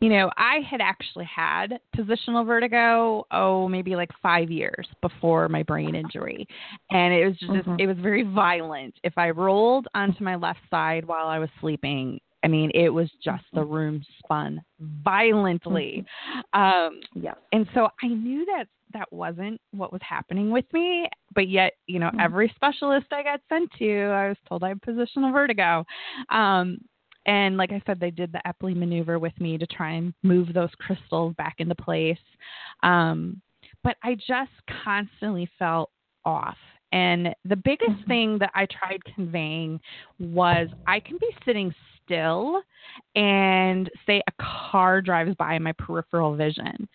you 0.00 0.08
know, 0.08 0.30
I 0.36 0.60
had 0.68 0.80
actually 0.80 1.24
had 1.26 1.78
positional 1.96 2.46
vertigo, 2.46 3.26
oh, 3.30 3.68
maybe 3.68 3.96
like 3.96 4.10
five 4.22 4.50
years 4.50 4.86
before 5.02 5.48
my 5.48 5.62
brain 5.62 5.94
injury. 5.94 6.46
And 6.90 7.12
it 7.12 7.26
was 7.26 7.38
just, 7.38 7.52
mm-hmm. 7.52 7.80
it 7.80 7.86
was 7.86 7.96
very 7.98 8.22
violent. 8.22 8.94
If 9.04 9.16
I 9.16 9.30
rolled 9.30 9.86
onto 9.94 10.24
my 10.24 10.36
left 10.36 10.60
side 10.70 11.04
while 11.04 11.26
I 11.26 11.38
was 11.38 11.48
sleeping, 11.60 12.20
I 12.44 12.48
mean, 12.48 12.70
it 12.74 12.90
was 12.90 13.10
just 13.24 13.44
the 13.52 13.60
mm-hmm. 13.60 13.72
room 13.72 14.04
spun 14.18 14.62
violently. 14.80 16.04
Mm-hmm. 16.54 16.60
Um, 16.60 17.00
yeah. 17.14 17.34
And 17.52 17.66
so 17.74 17.88
I 18.02 18.08
knew 18.08 18.44
that 18.46 18.66
that 18.92 19.12
wasn't 19.12 19.60
what 19.72 19.92
was 19.92 20.00
happening 20.08 20.50
with 20.50 20.64
me, 20.72 21.08
but 21.34 21.48
yet, 21.48 21.72
you 21.86 21.98
know, 21.98 22.06
mm-hmm. 22.06 22.20
every 22.20 22.52
specialist 22.54 23.06
I 23.10 23.22
got 23.22 23.40
sent 23.48 23.70
to, 23.78 24.00
I 24.04 24.28
was 24.28 24.36
told 24.48 24.62
I 24.62 24.68
had 24.68 24.80
positional 24.80 25.32
vertigo. 25.32 25.84
Um, 26.30 26.78
and 27.26 27.56
like 27.56 27.72
I 27.72 27.82
said, 27.86 28.00
they 28.00 28.10
did 28.10 28.32
the 28.32 28.40
Epley 28.46 28.74
maneuver 28.74 29.18
with 29.18 29.38
me 29.40 29.58
to 29.58 29.66
try 29.66 29.92
and 29.92 30.14
move 30.22 30.54
those 30.54 30.70
crystals 30.78 31.34
back 31.36 31.56
into 31.58 31.74
place. 31.74 32.18
Um, 32.82 33.42
but 33.82 33.96
I 34.02 34.14
just 34.14 34.52
constantly 34.84 35.48
felt 35.58 35.90
off. 36.24 36.56
And 36.92 37.34
the 37.44 37.56
biggest 37.56 37.90
mm-hmm. 37.90 38.08
thing 38.08 38.38
that 38.38 38.52
I 38.54 38.66
tried 38.66 39.04
conveying 39.14 39.80
was 40.20 40.68
I 40.86 41.00
can 41.00 41.18
be 41.18 41.28
sitting 41.44 41.74
still 42.04 42.62
and 43.16 43.90
say 44.06 44.22
a 44.28 44.42
car 44.70 45.02
drives 45.02 45.34
by 45.36 45.58
my 45.58 45.72
peripheral 45.72 46.36
vision. 46.36 46.88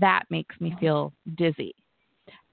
That 0.00 0.24
makes 0.30 0.60
me 0.60 0.74
feel 0.80 1.12
dizzy. 1.36 1.74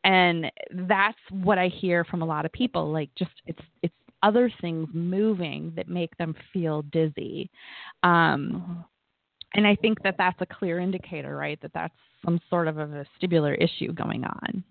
And 0.04 0.52
that's 0.72 1.18
what 1.32 1.58
I 1.58 1.68
hear 1.68 2.04
from 2.04 2.22
a 2.22 2.26
lot 2.26 2.46
of 2.46 2.52
people. 2.52 2.92
Like 2.92 3.10
just 3.16 3.32
it's 3.48 3.62
it's 3.82 3.94
other 4.24 4.52
things 4.62 4.88
moving 4.94 5.74
that 5.76 5.88
make 5.88 6.16
them 6.18 6.36
feel 6.52 6.82
dizzy. 6.84 7.50
Um, 8.02 8.64
mm-hmm. 8.64 8.80
and 9.56 9.68
I 9.68 9.76
think 9.76 10.02
that 10.04 10.16
that's 10.18 10.42
a 10.42 10.46
clear 10.46 10.80
indicator, 10.80 11.36
right? 11.36 11.60
That 11.62 11.72
that's 11.74 11.94
some 12.26 12.40
sort 12.50 12.68
of 12.68 12.78
a 12.78 12.88
vestibular 12.88 13.56
issue 13.62 13.92
going 13.94 14.24
on. 14.24 14.64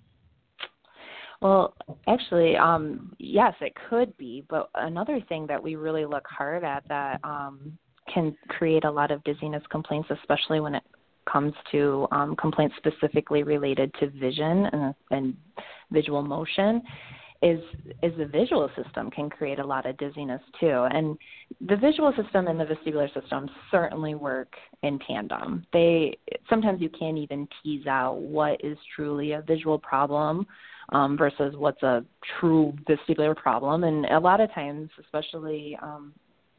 Well, 1.41 1.75
actually, 2.07 2.57
um, 2.57 3.15
yes, 3.19 3.53
it 3.61 3.73
could 3.91 4.17
be. 4.17 4.45
But 4.49 4.71
another 4.77 5.21
thing 5.29 5.47
that 5.49 5.63
we 5.63 5.75
really 5.75 6.07
look 6.07 6.27
hard 6.27 6.65
at 6.65 6.87
that 6.89 7.21
um, 7.25 7.77
can 8.13 8.37
create 8.49 8.85
a 8.85 8.91
lot 8.91 9.11
of 9.11 9.23
dizziness 9.25 9.63
complaints, 9.71 10.09
especially 10.11 10.61
when 10.61 10.77
it 10.77 10.85
comes 11.31 11.53
to 11.73 12.07
um, 12.13 12.37
complaints 12.37 12.75
specifically 12.79 13.43
related 13.43 13.93
to 14.01 14.09
vision 14.11 14.67
and, 14.67 14.95
and 15.11 15.37
visual 15.91 16.23
motion, 16.23 16.83
is 17.43 17.61
is 18.03 18.13
the 18.17 18.27
visual 18.27 18.71
system 18.81 19.11
can 19.11 19.29
create 19.29 19.59
a 19.59 19.67
lot 19.67 19.85
of 19.85 19.97
dizziness 19.99 20.41
too. 20.61 20.87
And 20.91 21.19
the 21.67 21.77
visual 21.77 22.13
system 22.21 22.47
and 22.47 22.59
the 22.59 22.65
vestibular 22.65 23.13
system 23.13 23.51
certainly 23.71 24.15
work 24.15 24.55
in 24.83 24.99
tandem. 25.01 25.67
They 25.73 26.17
sometimes 26.49 26.81
you 26.81 26.89
can't 26.89 27.19
even 27.19 27.49
tease 27.63 27.87
out 27.87 28.19
what 28.19 28.65
is 28.65 28.79
truly 28.95 29.33
a 29.33 29.43
visual 29.43 29.79
problem 29.79 30.47
um, 30.91 31.19
versus 31.19 31.55
what's 31.57 31.83
a 31.83 32.05
true 32.39 32.73
vestibular 32.89 33.37
problem. 33.37 33.85
And 33.85 34.07
a 34.07 34.21
lot 34.21 34.41
of 34.41 34.53
times 34.55 34.89
especially 35.01 35.77
um, 35.83 36.15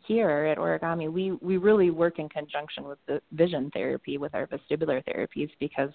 here 0.05 0.29
at 0.29 0.57
origami 0.57 1.09
we 1.09 1.31
we 1.41 1.55
really 1.55 1.91
work 1.91 2.19
in 2.19 2.27
conjunction 2.27 2.83
with 2.83 2.99
the 3.07 3.21
vision 3.31 3.71
therapy 3.73 4.17
with 4.17 4.35
our 4.35 4.47
vestibular 4.47 5.01
therapies 5.05 5.49
because 5.61 5.91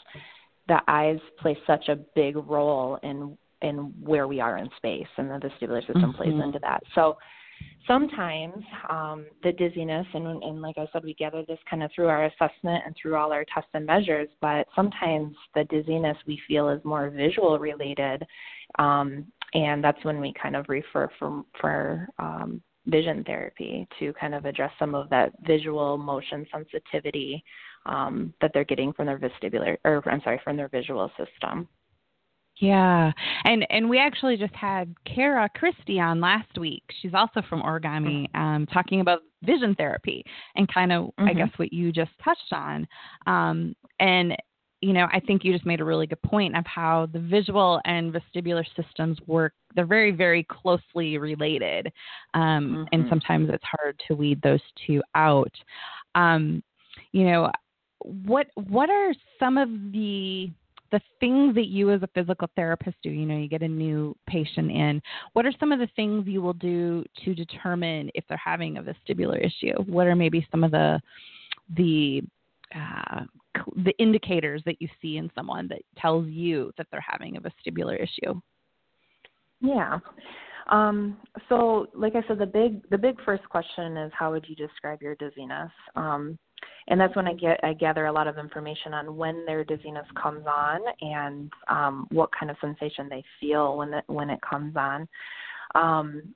the 0.67 0.81
eyes 0.89 1.19
play 1.41 1.57
such 1.67 1.89
a 1.89 1.97
big 2.15 2.37
role 2.37 2.99
in 3.03 3.37
in 3.63 3.93
where 4.03 4.29
we 4.29 4.41
are 4.41 4.59
in 4.59 4.69
space, 4.77 5.07
and 5.17 5.31
the 5.31 5.35
vestibular 5.35 5.81
system 5.81 6.03
mm-hmm. 6.03 6.17
plays 6.17 6.35
into 6.43 6.59
that. 6.61 6.83
So 6.95 7.17
sometimes 7.87 8.63
um, 8.89 9.27
the 9.43 9.53
dizziness, 9.53 10.07
and, 10.15 10.43
and 10.43 10.63
like 10.63 10.79
I 10.79 10.87
said, 10.93 11.05
we 11.05 11.15
gather 11.15 11.45
this 11.47 11.59
kind 11.69 11.83
of 11.83 11.91
through 11.95 12.09
our 12.09 12.27
assessment 12.27 12.83
and 12.87 12.95
through 13.01 13.17
all 13.17 13.33
our 13.33 13.45
tests 13.53 13.71
and 13.75 13.87
measures, 13.87 14.29
but 14.41 14.67
sometimes 14.77 15.35
the 15.55 15.65
dizziness 15.65 16.17
we 16.27 16.41
feel 16.47 16.69
is 16.69 16.85
more 16.85 17.11
visual 17.11 17.59
related, 17.59 18.25
um, 18.79 19.27
and 19.55 19.83
that's 19.83 20.05
when 20.05 20.21
we 20.21 20.33
kind 20.41 20.57
of 20.57 20.67
refer 20.69 21.09
for, 21.19 21.43
for 21.61 22.09
um, 22.19 22.63
vision 22.87 23.25
therapy 23.25 23.87
to 23.99 24.13
kind 24.15 24.35
of 24.35 24.45
address 24.45 24.73
some 24.79 24.95
of 24.95 25.09
that 25.11 25.33
visual 25.47 25.99
motion 25.99 26.47
sensitivity 26.53 27.43
um, 27.87 28.33
that 28.41 28.51
they're 28.53 28.65
getting 28.65 28.93
from 28.93 29.07
their 29.07 29.19
vestibular, 29.19 29.77
or 29.85 30.03
I'm 30.09 30.21
sorry, 30.23 30.41
from 30.45 30.57
their 30.57 30.69
visual 30.69 31.11
system. 31.17 31.69
Yeah, 32.61 33.13
and 33.45 33.65
and 33.71 33.89
we 33.89 33.99
actually 33.99 34.37
just 34.37 34.55
had 34.55 34.95
Kara 35.05 35.49
Christie 35.55 36.01
on 36.01 36.21
last 36.21 36.59
week. 36.59 36.83
She's 37.01 37.15
also 37.15 37.41
from 37.49 37.63
Origami, 37.63 38.29
mm-hmm. 38.29 38.41
um, 38.41 38.67
talking 38.67 39.01
about 39.01 39.21
vision 39.45 39.77
therapy 39.77 40.25
and 40.57 40.73
kind 40.73 40.93
of 40.93 41.05
mm-hmm. 41.05 41.29
I 41.29 41.35
guess 41.35 41.51
what 41.57 41.73
you 41.73 41.93
just 41.93 42.11
touched 42.23 42.53
on. 42.53 42.87
Um, 43.27 43.77
and 44.01 44.37
you 44.81 44.93
know, 44.93 45.09
I 45.13 45.21
think 45.21 45.45
you 45.45 45.53
just 45.53 45.67
made 45.67 45.81
a 45.81 45.85
really 45.85 46.07
good 46.07 46.23
point 46.23 46.57
of 46.57 46.65
how 46.67 47.09
the 47.13 47.19
visual 47.19 47.81
and 47.85 48.13
vestibular 48.13 48.65
systems 48.77 49.19
work. 49.27 49.53
They're 49.75 49.87
very, 49.87 50.13
very 50.13 50.45
closely 50.45 51.19
related, 51.19 51.93
um, 52.35 52.43
mm-hmm. 52.43 52.85
and 52.93 53.07
sometimes 53.09 53.51
it's 53.53 53.65
hard 53.65 54.01
to 54.09 54.15
weed 54.15 54.41
those 54.43 54.63
two 54.87 55.03
out. 55.15 55.53
Um, 56.15 56.63
you 57.13 57.25
know, 57.25 57.51
what 58.01 58.49
what 58.55 58.91
are 58.91 59.13
some 59.39 59.59
of 59.59 59.69
the 59.93 60.51
the 60.91 61.01
things 61.21 61.55
that 61.55 61.67
you 61.67 61.91
as 61.91 62.03
a 62.03 62.09
physical 62.09 62.49
therapist 62.57 62.97
do 63.03 63.11
you 63.11 63.27
know 63.27 63.37
you 63.37 63.49
get 63.49 63.63
a 63.63 63.69
new 63.69 64.17
patient 64.27 64.71
in 64.71 65.01
what 65.33 65.45
are 65.45 65.53
some 65.61 65.73
of 65.73 65.79
the 65.79 65.89
things 65.97 66.27
you 66.27 66.41
will 66.41 66.55
do 66.55 67.05
to 67.25 67.35
determine 67.35 68.11
if 68.15 68.25
they're 68.29 68.41
having 68.43 68.79
a 68.79 68.83
vestibular 68.83 69.39
issue? 69.45 69.75
What 69.87 70.07
are 70.07 70.17
maybe 70.17 70.47
some 70.51 70.65
of 70.65 70.71
the 70.71 71.01
the 71.77 72.23
uh, 72.75 73.21
the 73.85 73.97
indicators 73.99 74.63
that 74.67 74.81
you 74.81 74.89
see 75.01 75.17
in 75.17 75.31
someone 75.35 75.69
that 75.69 75.83
tells 75.97 76.27
you 76.29 76.73
that 76.77 76.87
they're 76.91 77.05
having 77.07 77.37
a 77.37 77.41
vestibular 77.41 78.01
issue? 78.01 78.41
Yeah. 79.61 79.99
Um, 80.71 81.17
so 81.49 81.87
like 81.95 82.15
i 82.15 82.21
said 82.29 82.39
the 82.39 82.47
big 82.47 82.89
the 82.91 82.99
big 82.99 83.17
first 83.25 83.49
question 83.49 83.97
is 83.97 84.13
how 84.15 84.31
would 84.33 84.45
you 84.49 84.55
describe 84.55 85.01
your 85.01 85.15
dizziness? 85.15 85.71
Um, 85.97 86.39
and 86.89 87.01
that's 87.01 87.15
when 87.17 87.27
I 87.27 87.35
get 87.35 87.61
I 87.63 87.75
gather 87.75 88.07
a 88.07 88.13
lot 88.13 88.27
of 88.27 88.39
information 88.39 88.95
on 88.95 89.17
when 89.17 89.45
their 89.47 89.65
dizziness 89.65 90.07
comes 90.21 90.45
on 90.47 90.81
and 91.01 91.53
um, 91.69 92.07
what 92.11 92.31
kind 92.39 92.51
of 92.51 92.57
sensation 92.61 93.09
they 93.09 93.25
feel 93.41 93.77
when 93.77 93.95
it 93.95 94.05
when 94.07 94.31
it 94.31 94.41
comes 94.49 94.77
on. 94.77 95.09
Um, 95.75 96.35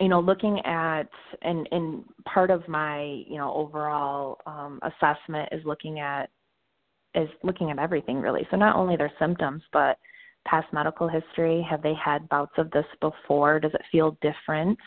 you 0.00 0.08
know, 0.08 0.20
looking 0.20 0.60
at 0.64 1.08
and 1.42 1.68
and 1.70 2.04
part 2.24 2.50
of 2.50 2.66
my 2.68 3.22
you 3.26 3.36
know 3.36 3.52
overall 3.54 4.38
um, 4.46 4.80
assessment 4.82 5.48
is 5.52 5.64
looking 5.64 6.00
at 6.00 6.30
is 7.14 7.28
looking 7.42 7.70
at 7.70 7.78
everything 7.78 8.20
really. 8.20 8.46
So 8.50 8.56
not 8.56 8.76
only 8.76 8.96
their 8.96 9.12
symptoms, 9.18 9.62
but 9.72 9.98
past 10.46 10.72
medical 10.72 11.08
history. 11.08 11.66
Have 11.68 11.82
they 11.82 11.94
had 11.94 12.28
bouts 12.28 12.54
of 12.56 12.70
this 12.70 12.86
before? 13.00 13.60
Does 13.60 13.74
it 13.74 13.82
feel 13.92 14.16
different? 14.22 14.78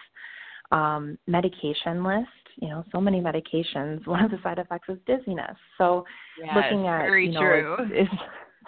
Um, 0.71 1.17
medication 1.27 2.03
list. 2.03 2.27
You 2.61 2.69
know, 2.69 2.85
so 2.91 2.99
many 2.99 3.21
medications. 3.21 4.05
One 4.07 4.23
of 4.23 4.31
the 4.31 4.39
side 4.43 4.59
effects 4.59 4.89
is 4.89 4.97
dizziness. 5.05 5.57
So 5.77 6.05
yes, 6.39 6.55
looking 6.55 6.87
at 6.87 6.99
very 6.99 7.27
you 7.27 7.33
know, 7.33 7.39
true. 7.39 7.75
Is, 7.85 8.07
is 8.07 8.19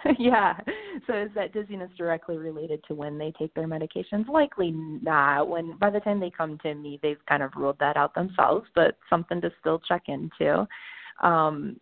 yeah. 0.18 0.54
So 1.06 1.14
is 1.14 1.30
that 1.34 1.52
dizziness 1.52 1.90
directly 1.96 2.36
related 2.36 2.82
to 2.88 2.94
when 2.94 3.18
they 3.18 3.32
take 3.38 3.54
their 3.54 3.68
medications? 3.68 4.28
Likely 4.28 4.72
not. 4.72 5.48
When 5.48 5.76
by 5.78 5.90
the 5.90 6.00
time 6.00 6.20
they 6.20 6.30
come 6.30 6.58
to 6.62 6.74
me, 6.74 6.98
they've 7.02 7.24
kind 7.28 7.42
of 7.42 7.52
ruled 7.56 7.78
that 7.80 7.96
out 7.96 8.14
themselves, 8.14 8.66
but 8.74 8.96
something 9.08 9.40
to 9.40 9.50
still 9.60 9.80
check 9.80 10.04
into. 10.08 10.66
Um, 11.22 11.78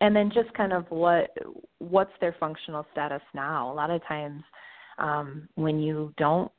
and 0.00 0.14
then 0.14 0.30
just 0.32 0.52
kind 0.54 0.72
of 0.72 0.86
what 0.90 1.30
what's 1.78 2.12
their 2.20 2.36
functional 2.38 2.86
status 2.92 3.22
now. 3.34 3.72
A 3.72 3.74
lot 3.74 3.90
of 3.90 4.06
times, 4.06 4.42
um, 4.98 5.48
when 5.56 5.80
you 5.80 6.12
don't 6.16 6.50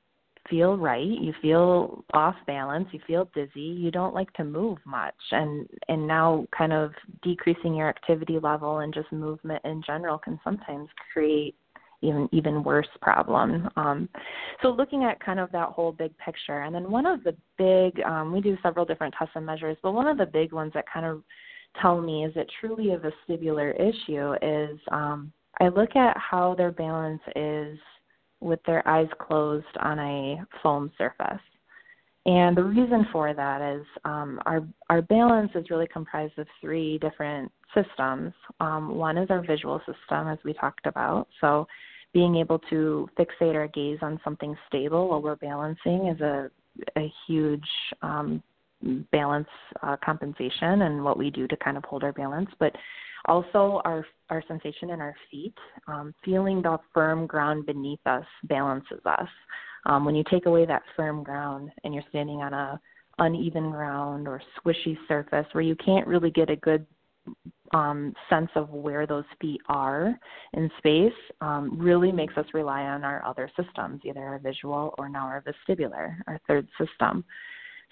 feel 0.49 0.77
right, 0.77 1.05
you 1.05 1.33
feel 1.41 2.03
off 2.13 2.35
balance, 2.47 2.87
you 2.91 2.99
feel 3.05 3.29
dizzy, 3.33 3.59
you 3.59 3.91
don't 3.91 4.13
like 4.13 4.31
to 4.33 4.43
move 4.43 4.77
much, 4.85 5.15
and 5.31 5.67
and 5.87 6.07
now 6.07 6.45
kind 6.55 6.73
of 6.73 6.91
decreasing 7.21 7.75
your 7.75 7.89
activity 7.89 8.39
level 8.39 8.79
and 8.79 8.93
just 8.93 9.11
movement 9.11 9.61
in 9.65 9.81
general 9.85 10.17
can 10.17 10.39
sometimes 10.43 10.87
create 11.13 11.55
even 12.01 12.29
even 12.31 12.63
worse 12.63 12.87
problem. 13.01 13.69
Um, 13.75 14.09
so 14.61 14.69
looking 14.69 15.03
at 15.03 15.19
kind 15.19 15.39
of 15.39 15.51
that 15.51 15.69
whole 15.69 15.91
big 15.91 16.17
picture, 16.17 16.61
and 16.61 16.73
then 16.73 16.89
one 16.89 17.05
of 17.05 17.23
the 17.23 17.35
big 17.57 18.01
um, 18.05 18.31
we 18.31 18.41
do 18.41 18.57
several 18.63 18.85
different 18.85 19.13
tests 19.17 19.33
and 19.35 19.45
measures, 19.45 19.77
but 19.83 19.91
one 19.91 20.07
of 20.07 20.17
the 20.17 20.25
big 20.25 20.53
ones 20.53 20.71
that 20.73 20.85
kind 20.91 21.05
of 21.05 21.23
tell 21.81 22.01
me 22.01 22.25
is 22.25 22.33
it 22.35 22.49
truly 22.59 22.93
a 22.93 22.97
vestibular 22.97 23.73
issue 23.75 24.33
is 24.41 24.79
um, 24.91 25.31
I 25.61 25.67
look 25.67 25.95
at 25.95 26.17
how 26.17 26.55
their 26.55 26.71
balance 26.71 27.21
is 27.35 27.77
with 28.41 28.59
their 28.65 28.87
eyes 28.87 29.07
closed 29.19 29.65
on 29.79 29.99
a 29.99 30.43
foam 30.61 30.91
surface. 30.97 31.41
And 32.25 32.55
the 32.55 32.63
reason 32.63 33.07
for 33.11 33.33
that 33.33 33.61
is 33.61 33.85
um, 34.05 34.41
our 34.45 34.61
our 34.89 35.01
balance 35.01 35.51
is 35.55 35.69
really 35.69 35.87
comprised 35.87 36.37
of 36.37 36.47
three 36.61 36.97
different 36.99 37.51
systems. 37.73 38.33
Um, 38.59 38.95
one 38.95 39.17
is 39.17 39.29
our 39.29 39.41
visual 39.41 39.79
system, 39.79 40.27
as 40.27 40.37
we 40.43 40.53
talked 40.53 40.85
about. 40.85 41.27
So, 41.39 41.65
being 42.13 42.35
able 42.35 42.59
to 42.69 43.09
fixate 43.17 43.55
our 43.55 43.67
gaze 43.69 43.99
on 44.01 44.19
something 44.23 44.55
stable 44.67 45.09
while 45.09 45.21
we're 45.21 45.37
balancing 45.37 46.07
is 46.07 46.19
a 46.21 46.51
a 46.97 47.11
huge 47.25 47.67
um, 48.01 48.43
balance 49.11 49.47
uh, 49.83 49.97
compensation 50.03 50.83
and 50.83 51.03
what 51.03 51.17
we 51.17 51.29
do 51.29 51.47
to 51.47 51.57
kind 51.57 51.77
of 51.77 51.83
hold 51.85 52.03
our 52.03 52.13
balance, 52.13 52.49
but 52.59 52.73
also 53.25 53.81
our 53.83 54.05
our 54.29 54.43
sensation 54.47 54.91
in 54.91 55.01
our 55.01 55.15
feet, 55.29 55.53
um, 55.87 56.13
feeling 56.23 56.61
the 56.61 56.77
firm 56.93 57.25
ground 57.27 57.65
beneath 57.65 57.99
us 58.05 58.25
balances 58.43 59.01
us. 59.05 59.27
Um, 59.85 60.05
when 60.05 60.15
you 60.15 60.23
take 60.29 60.45
away 60.45 60.65
that 60.65 60.83
firm 60.95 61.23
ground 61.23 61.71
and 61.83 61.93
you're 61.93 62.03
standing 62.09 62.41
on 62.41 62.53
a 62.53 62.79
uneven 63.17 63.71
ground 63.71 64.27
or 64.27 64.41
squishy 64.57 64.97
surface 65.07 65.45
where 65.51 65.63
you 65.63 65.75
can't 65.75 66.07
really 66.07 66.31
get 66.31 66.49
a 66.49 66.55
good 66.55 66.85
um, 67.73 68.13
sense 68.29 68.49
of 68.55 68.69
where 68.69 69.05
those 69.05 69.25
feet 69.39 69.61
are 69.67 70.17
in 70.53 70.71
space 70.77 71.13
um, 71.41 71.77
really 71.79 72.11
makes 72.11 72.35
us 72.37 72.45
rely 72.53 72.83
on 72.83 73.03
our 73.03 73.23
other 73.25 73.49
systems, 73.55 74.01
either 74.03 74.21
our 74.21 74.39
visual 74.39 74.95
or 74.97 75.07
now 75.07 75.25
our 75.25 75.43
vestibular, 75.43 76.15
our 76.27 76.39
third 76.47 76.67
system. 76.79 77.23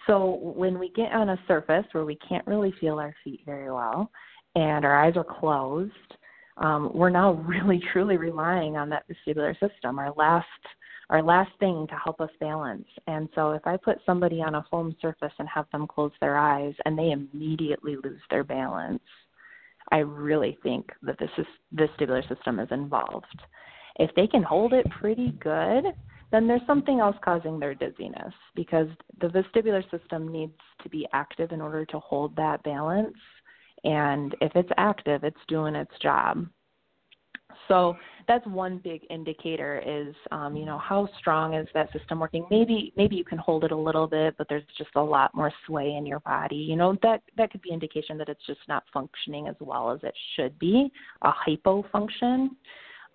So 0.05 0.39
when 0.55 0.79
we 0.79 0.89
get 0.89 1.11
on 1.11 1.29
a 1.29 1.39
surface 1.47 1.85
where 1.91 2.05
we 2.05 2.17
can't 2.27 2.45
really 2.47 2.73
feel 2.79 2.99
our 2.99 3.15
feet 3.23 3.41
very 3.45 3.71
well 3.71 4.11
and 4.55 4.85
our 4.85 5.03
eyes 5.03 5.17
are 5.17 5.23
closed, 5.23 5.91
um, 6.57 6.91
we're 6.93 7.09
now 7.09 7.33
really 7.47 7.81
truly 7.91 8.17
relying 8.17 8.77
on 8.77 8.89
that 8.89 9.03
vestibular 9.09 9.53
system, 9.59 9.99
our 9.99 10.13
last 10.15 10.45
our 11.09 11.23
last 11.23 11.51
thing 11.59 11.87
to 11.87 11.95
help 11.95 12.19
us 12.19 12.29
balance. 12.39 12.85
And 13.07 13.29
so 13.33 13.51
if 13.51 13.65
I 13.65 13.77
put 13.77 13.99
somebody 14.05 14.41
on 14.41 14.55
a 14.55 14.65
foam 14.69 14.93
surface 15.01 15.31
and 15.39 15.47
have 15.47 15.65
them 15.71 15.87
close 15.87 16.11
their 16.19 16.37
eyes 16.37 16.73
and 16.83 16.99
they 16.99 17.11
immediately 17.11 17.95
lose 18.03 18.19
their 18.29 18.43
balance, 18.43 19.01
I 19.91 19.99
really 19.99 20.57
think 20.63 20.91
that 21.03 21.17
this 21.17 21.29
is, 21.37 21.45
vestibular 21.73 22.27
system 22.27 22.59
is 22.59 22.67
involved. 22.71 23.25
If 23.99 24.13
they 24.15 24.27
can 24.27 24.43
hold 24.43 24.73
it 24.73 24.85
pretty 24.99 25.31
good, 25.39 25.85
then 26.31 26.47
there's 26.47 26.61
something 26.67 26.99
else 26.99 27.15
causing 27.23 27.59
their 27.59 27.73
dizziness 27.73 28.33
because 28.55 28.87
the 29.21 29.27
vestibular 29.27 29.83
system 29.91 30.31
needs 30.31 30.57
to 30.83 30.89
be 30.89 31.07
active 31.13 31.51
in 31.51 31.61
order 31.61 31.85
to 31.85 31.99
hold 31.99 32.35
that 32.35 32.61
balance. 32.63 33.15
And 33.83 34.35
if 34.41 34.51
it's 34.55 34.69
active, 34.77 35.23
it's 35.23 35.37
doing 35.47 35.75
its 35.75 35.91
job. 36.01 36.47
So 37.67 37.95
that's 38.27 38.45
one 38.45 38.79
big 38.83 39.01
indicator 39.09 39.81
is 39.85 40.13
um, 40.31 40.55
you 40.55 40.65
know 40.65 40.77
how 40.77 41.07
strong 41.17 41.53
is 41.53 41.67
that 41.73 41.91
system 41.91 42.19
working 42.19 42.45
maybe 42.51 42.93
maybe 42.95 43.15
you 43.15 43.23
can 43.23 43.37
hold 43.37 43.63
it 43.63 43.71
a 43.71 43.75
little 43.75 44.05
bit 44.05 44.35
but 44.37 44.47
there's 44.49 44.63
just 44.77 44.89
a 44.95 45.01
lot 45.01 45.33
more 45.33 45.51
sway 45.65 45.93
in 45.93 46.05
your 46.05 46.19
body 46.21 46.55
you 46.55 46.75
know 46.75 46.95
that 47.01 47.21
that 47.37 47.51
could 47.51 47.61
be 47.61 47.71
indication 47.71 48.17
that 48.17 48.29
it's 48.29 48.45
just 48.45 48.59
not 48.67 48.83
functioning 48.93 49.47
as 49.47 49.55
well 49.59 49.91
as 49.91 49.99
it 50.03 50.13
should 50.35 50.57
be 50.59 50.91
a 51.23 51.31
hypofunction 51.31 52.49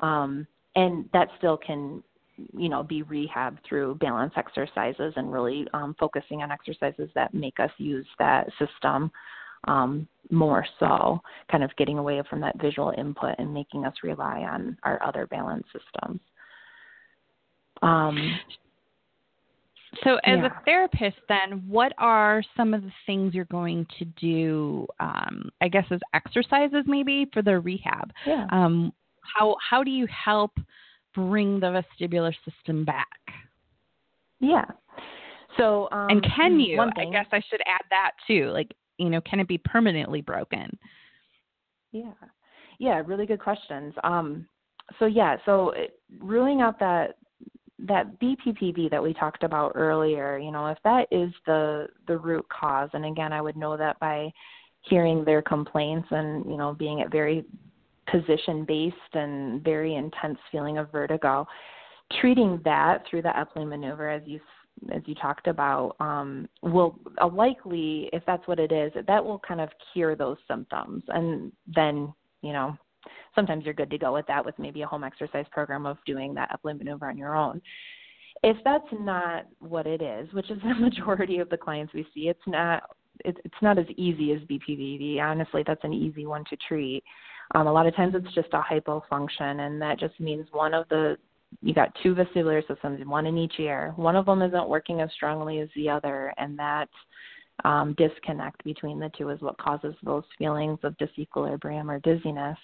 um, 0.00 0.46
and 0.76 1.08
that 1.12 1.28
still 1.38 1.58
can 1.58 2.02
you 2.56 2.68
know 2.68 2.82
be 2.82 3.02
rehab 3.02 3.58
through 3.68 3.94
balance 3.96 4.32
exercises 4.36 5.12
and 5.16 5.32
really 5.32 5.66
um, 5.74 5.94
focusing 5.98 6.42
on 6.42 6.50
exercises 6.50 7.08
that 7.14 7.34
make 7.34 7.58
us 7.60 7.70
use 7.78 8.06
that 8.18 8.48
system 8.58 9.10
um, 9.68 10.08
more 10.30 10.66
so 10.80 11.20
kind 11.50 11.62
of 11.62 11.70
getting 11.76 11.98
away 11.98 12.20
from 12.28 12.40
that 12.40 12.60
visual 12.60 12.92
input 12.96 13.34
and 13.38 13.52
making 13.52 13.84
us 13.84 13.94
rely 14.02 14.40
on 14.40 14.76
our 14.82 15.02
other 15.02 15.26
balance 15.26 15.66
systems 15.66 16.20
um, 17.82 18.38
so 20.04 20.16
as 20.24 20.38
yeah. 20.38 20.46
a 20.46 20.64
therapist 20.64 21.18
then 21.28 21.62
what 21.68 21.92
are 21.98 22.42
some 22.56 22.72
of 22.72 22.82
the 22.82 22.92
things 23.06 23.34
you're 23.34 23.44
going 23.46 23.86
to 23.98 24.04
do 24.04 24.86
um, 25.00 25.50
i 25.60 25.68
guess 25.68 25.84
as 25.90 26.00
exercises 26.14 26.84
maybe 26.86 27.28
for 27.32 27.42
the 27.42 27.58
rehab 27.58 28.10
yeah. 28.26 28.46
um, 28.50 28.92
how 29.36 29.56
how 29.70 29.84
do 29.84 29.90
you 29.90 30.06
help 30.06 30.52
bring 31.14 31.60
the 31.60 31.82
vestibular 32.00 32.34
system 32.44 32.84
back? 32.84 33.06
Yeah. 34.40 34.64
So 35.56 35.88
um, 35.92 36.08
and 36.10 36.26
can 36.36 36.58
you? 36.58 36.80
I 36.80 37.04
guess 37.10 37.26
I 37.32 37.40
should 37.48 37.60
add 37.66 37.84
that 37.90 38.12
too. 38.26 38.50
Like 38.50 38.72
you 38.98 39.10
know, 39.10 39.20
can 39.22 39.40
it 39.40 39.48
be 39.48 39.58
permanently 39.58 40.20
broken? 40.20 40.76
Yeah. 41.92 42.12
Yeah. 42.78 43.02
Really 43.04 43.26
good 43.26 43.40
questions. 43.40 43.94
Um, 44.02 44.46
so 44.98 45.06
yeah. 45.06 45.36
So 45.44 45.70
it, 45.70 45.98
ruling 46.20 46.60
out 46.60 46.78
that 46.80 47.16
that 47.86 48.18
BPPV 48.20 48.90
that 48.90 49.02
we 49.02 49.12
talked 49.12 49.42
about 49.42 49.72
earlier, 49.74 50.38
you 50.38 50.52
know, 50.52 50.66
if 50.68 50.78
that 50.84 51.06
is 51.10 51.32
the 51.46 51.88
the 52.06 52.16
root 52.16 52.46
cause, 52.48 52.90
and 52.92 53.04
again, 53.04 53.32
I 53.32 53.40
would 53.40 53.56
know 53.56 53.76
that 53.76 53.98
by 54.00 54.30
hearing 54.82 55.24
their 55.24 55.42
complaints 55.42 56.08
and 56.10 56.44
you 56.46 56.56
know 56.56 56.74
being 56.74 57.00
at 57.02 57.10
very 57.10 57.44
position 58.10 58.64
based 58.64 58.96
and 59.14 59.62
very 59.62 59.94
intense 59.94 60.38
feeling 60.50 60.78
of 60.78 60.90
vertigo. 60.90 61.46
Treating 62.20 62.60
that 62.64 63.04
through 63.08 63.22
the 63.22 63.30
Epley 63.30 63.66
maneuver, 63.66 64.08
as 64.08 64.22
you 64.26 64.40
as 64.92 65.02
you 65.04 65.14
talked 65.14 65.46
about, 65.46 65.94
um, 66.00 66.48
will 66.62 66.98
uh, 67.20 67.28
likely, 67.28 68.08
if 68.12 68.22
that's 68.26 68.46
what 68.48 68.58
it 68.58 68.72
is, 68.72 68.90
that 69.06 69.24
will 69.24 69.38
kind 69.40 69.60
of 69.60 69.68
cure 69.92 70.16
those 70.16 70.38
symptoms, 70.48 71.02
and 71.08 71.52
then 71.74 72.12
you 72.42 72.52
know 72.52 72.76
sometimes 73.34 73.64
you're 73.64 73.74
good 73.74 73.90
to 73.90 73.98
go 73.98 74.12
with 74.12 74.26
that 74.26 74.44
with 74.44 74.58
maybe 74.58 74.82
a 74.82 74.86
home 74.86 75.04
exercise 75.04 75.46
program 75.50 75.86
of 75.86 75.98
doing 76.06 76.34
that 76.34 76.50
Epley 76.50 76.76
maneuver 76.76 77.08
on 77.08 77.16
your 77.16 77.34
own. 77.34 77.60
If 78.42 78.56
that's 78.64 78.84
not 78.92 79.46
what 79.60 79.86
it 79.86 80.02
is, 80.02 80.32
which 80.32 80.50
is 80.50 80.60
the 80.62 80.74
majority 80.74 81.38
of 81.38 81.48
the 81.48 81.56
clients 81.56 81.94
we 81.94 82.06
see, 82.14 82.28
it's 82.28 82.40
not 82.46 82.82
it's 83.24 83.62
not 83.62 83.78
as 83.78 83.86
easy 83.96 84.32
as 84.32 84.40
BPPV. 84.40 85.20
Honestly, 85.20 85.62
that's 85.66 85.84
an 85.84 85.92
easy 85.92 86.26
one 86.26 86.44
to 86.50 86.56
treat. 86.68 87.02
Um, 87.54 87.66
a 87.66 87.72
lot 87.72 87.86
of 87.86 87.94
times 87.94 88.14
it's 88.14 88.34
just 88.34 88.48
a 88.52 88.60
hypofunction, 88.60 89.66
and 89.66 89.80
that 89.80 89.98
just 89.98 90.18
means 90.18 90.46
one 90.52 90.74
of 90.74 90.88
the 90.88 91.16
you 91.60 91.74
got 91.74 91.94
two 92.02 92.14
vestibular 92.14 92.66
systems, 92.66 93.06
one 93.06 93.26
in 93.26 93.36
each 93.36 93.54
ear. 93.58 93.92
One 93.96 94.16
of 94.16 94.26
them 94.26 94.40
isn't 94.40 94.68
working 94.68 95.00
as 95.02 95.10
strongly 95.12 95.60
as 95.60 95.68
the 95.76 95.90
other, 95.90 96.32
and 96.38 96.58
that 96.58 96.88
um, 97.64 97.94
disconnect 97.98 98.64
between 98.64 98.98
the 98.98 99.10
two 99.16 99.28
is 99.28 99.40
what 99.40 99.58
causes 99.58 99.94
those 100.02 100.24
feelings 100.38 100.78
of 100.82 100.96
disequilibrium 100.96 101.88
or 101.88 101.98
dizziness. 102.00 102.58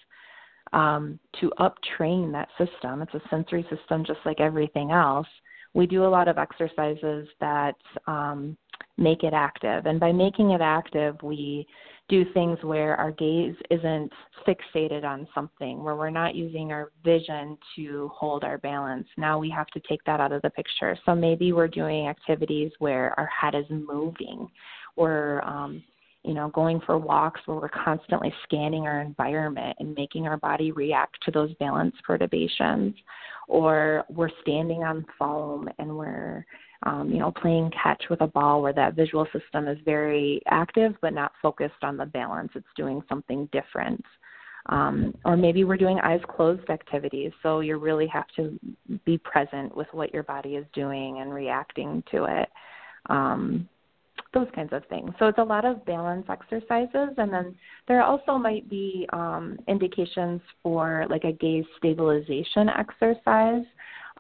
Um, 0.72 1.18
to 1.40 1.52
uptrain 1.58 2.32
that 2.32 2.48
system, 2.58 3.02
it's 3.02 3.14
a 3.14 3.22
sensory 3.30 3.66
system 3.70 4.04
just 4.04 4.20
like 4.24 4.40
everything 4.40 4.90
else. 4.90 5.28
We 5.74 5.87
do 5.87 6.04
a 6.04 6.08
lot 6.08 6.28
of 6.28 6.38
exercises 6.38 7.28
that 7.40 7.74
um, 8.06 8.56
make 8.96 9.22
it 9.22 9.32
active, 9.32 9.86
and 9.86 10.00
by 10.00 10.12
making 10.12 10.50
it 10.50 10.60
active, 10.60 11.16
we 11.22 11.66
do 12.08 12.24
things 12.32 12.58
where 12.62 12.96
our 12.96 13.10
gaze 13.12 13.54
isn't 13.70 14.10
fixated 14.46 15.04
on 15.04 15.28
something, 15.34 15.84
where 15.84 15.94
we're 15.94 16.08
not 16.08 16.34
using 16.34 16.72
our 16.72 16.90
vision 17.04 17.58
to 17.76 18.10
hold 18.14 18.44
our 18.44 18.58
balance. 18.58 19.06
Now 19.18 19.38
we 19.38 19.50
have 19.50 19.66
to 19.68 19.80
take 19.80 20.02
that 20.04 20.18
out 20.18 20.32
of 20.32 20.40
the 20.42 20.50
picture. 20.50 20.96
So 21.04 21.14
maybe 21.14 21.52
we're 21.52 21.68
doing 21.68 22.08
activities 22.08 22.72
where 22.78 23.14
our 23.20 23.26
head 23.26 23.54
is 23.54 23.66
moving, 23.68 24.48
or 24.96 25.44
um, 25.44 25.82
you 26.24 26.34
know, 26.34 26.48
going 26.48 26.80
for 26.84 26.98
walks 26.98 27.40
where 27.46 27.58
we're 27.58 27.68
constantly 27.68 28.32
scanning 28.44 28.86
our 28.86 29.00
environment 29.00 29.76
and 29.78 29.94
making 29.94 30.26
our 30.26 30.38
body 30.38 30.72
react 30.72 31.16
to 31.24 31.30
those 31.30 31.54
balance 31.54 31.94
perturbations, 32.06 32.94
or 33.48 34.04
we're 34.08 34.30
standing 34.42 34.82
on 34.82 35.06
foam 35.18 35.68
and 35.78 35.94
we're 35.96 36.44
um, 36.84 37.10
you 37.10 37.18
know, 37.18 37.32
playing 37.32 37.70
catch 37.70 38.04
with 38.08 38.20
a 38.20 38.26
ball 38.26 38.62
where 38.62 38.72
that 38.72 38.94
visual 38.94 39.26
system 39.32 39.66
is 39.66 39.78
very 39.84 40.40
active 40.46 40.94
but 41.02 41.12
not 41.12 41.32
focused 41.42 41.82
on 41.82 41.96
the 41.96 42.06
balance. 42.06 42.50
It's 42.54 42.66
doing 42.76 43.02
something 43.08 43.48
different. 43.52 44.04
Um, 44.66 45.14
or 45.24 45.36
maybe 45.36 45.64
we're 45.64 45.78
doing 45.78 45.98
eyes 46.00 46.20
closed 46.28 46.68
activities, 46.68 47.32
so 47.42 47.60
you 47.60 47.78
really 47.78 48.06
have 48.08 48.26
to 48.36 48.58
be 49.06 49.16
present 49.18 49.74
with 49.74 49.86
what 49.92 50.12
your 50.12 50.24
body 50.24 50.56
is 50.56 50.66
doing 50.74 51.20
and 51.20 51.32
reacting 51.32 52.02
to 52.10 52.24
it. 52.24 52.48
Um, 53.08 53.68
those 54.34 54.48
kinds 54.54 54.74
of 54.74 54.84
things. 54.86 55.10
So 55.18 55.26
it's 55.26 55.38
a 55.38 55.42
lot 55.42 55.64
of 55.64 55.84
balance 55.86 56.26
exercises, 56.28 57.14
and 57.16 57.32
then 57.32 57.54
there 57.86 58.02
also 58.02 58.36
might 58.36 58.68
be 58.68 59.08
um, 59.14 59.58
indications 59.68 60.42
for 60.62 61.06
like 61.08 61.24
a 61.24 61.32
gaze 61.32 61.64
stabilization 61.78 62.68
exercise 62.68 63.64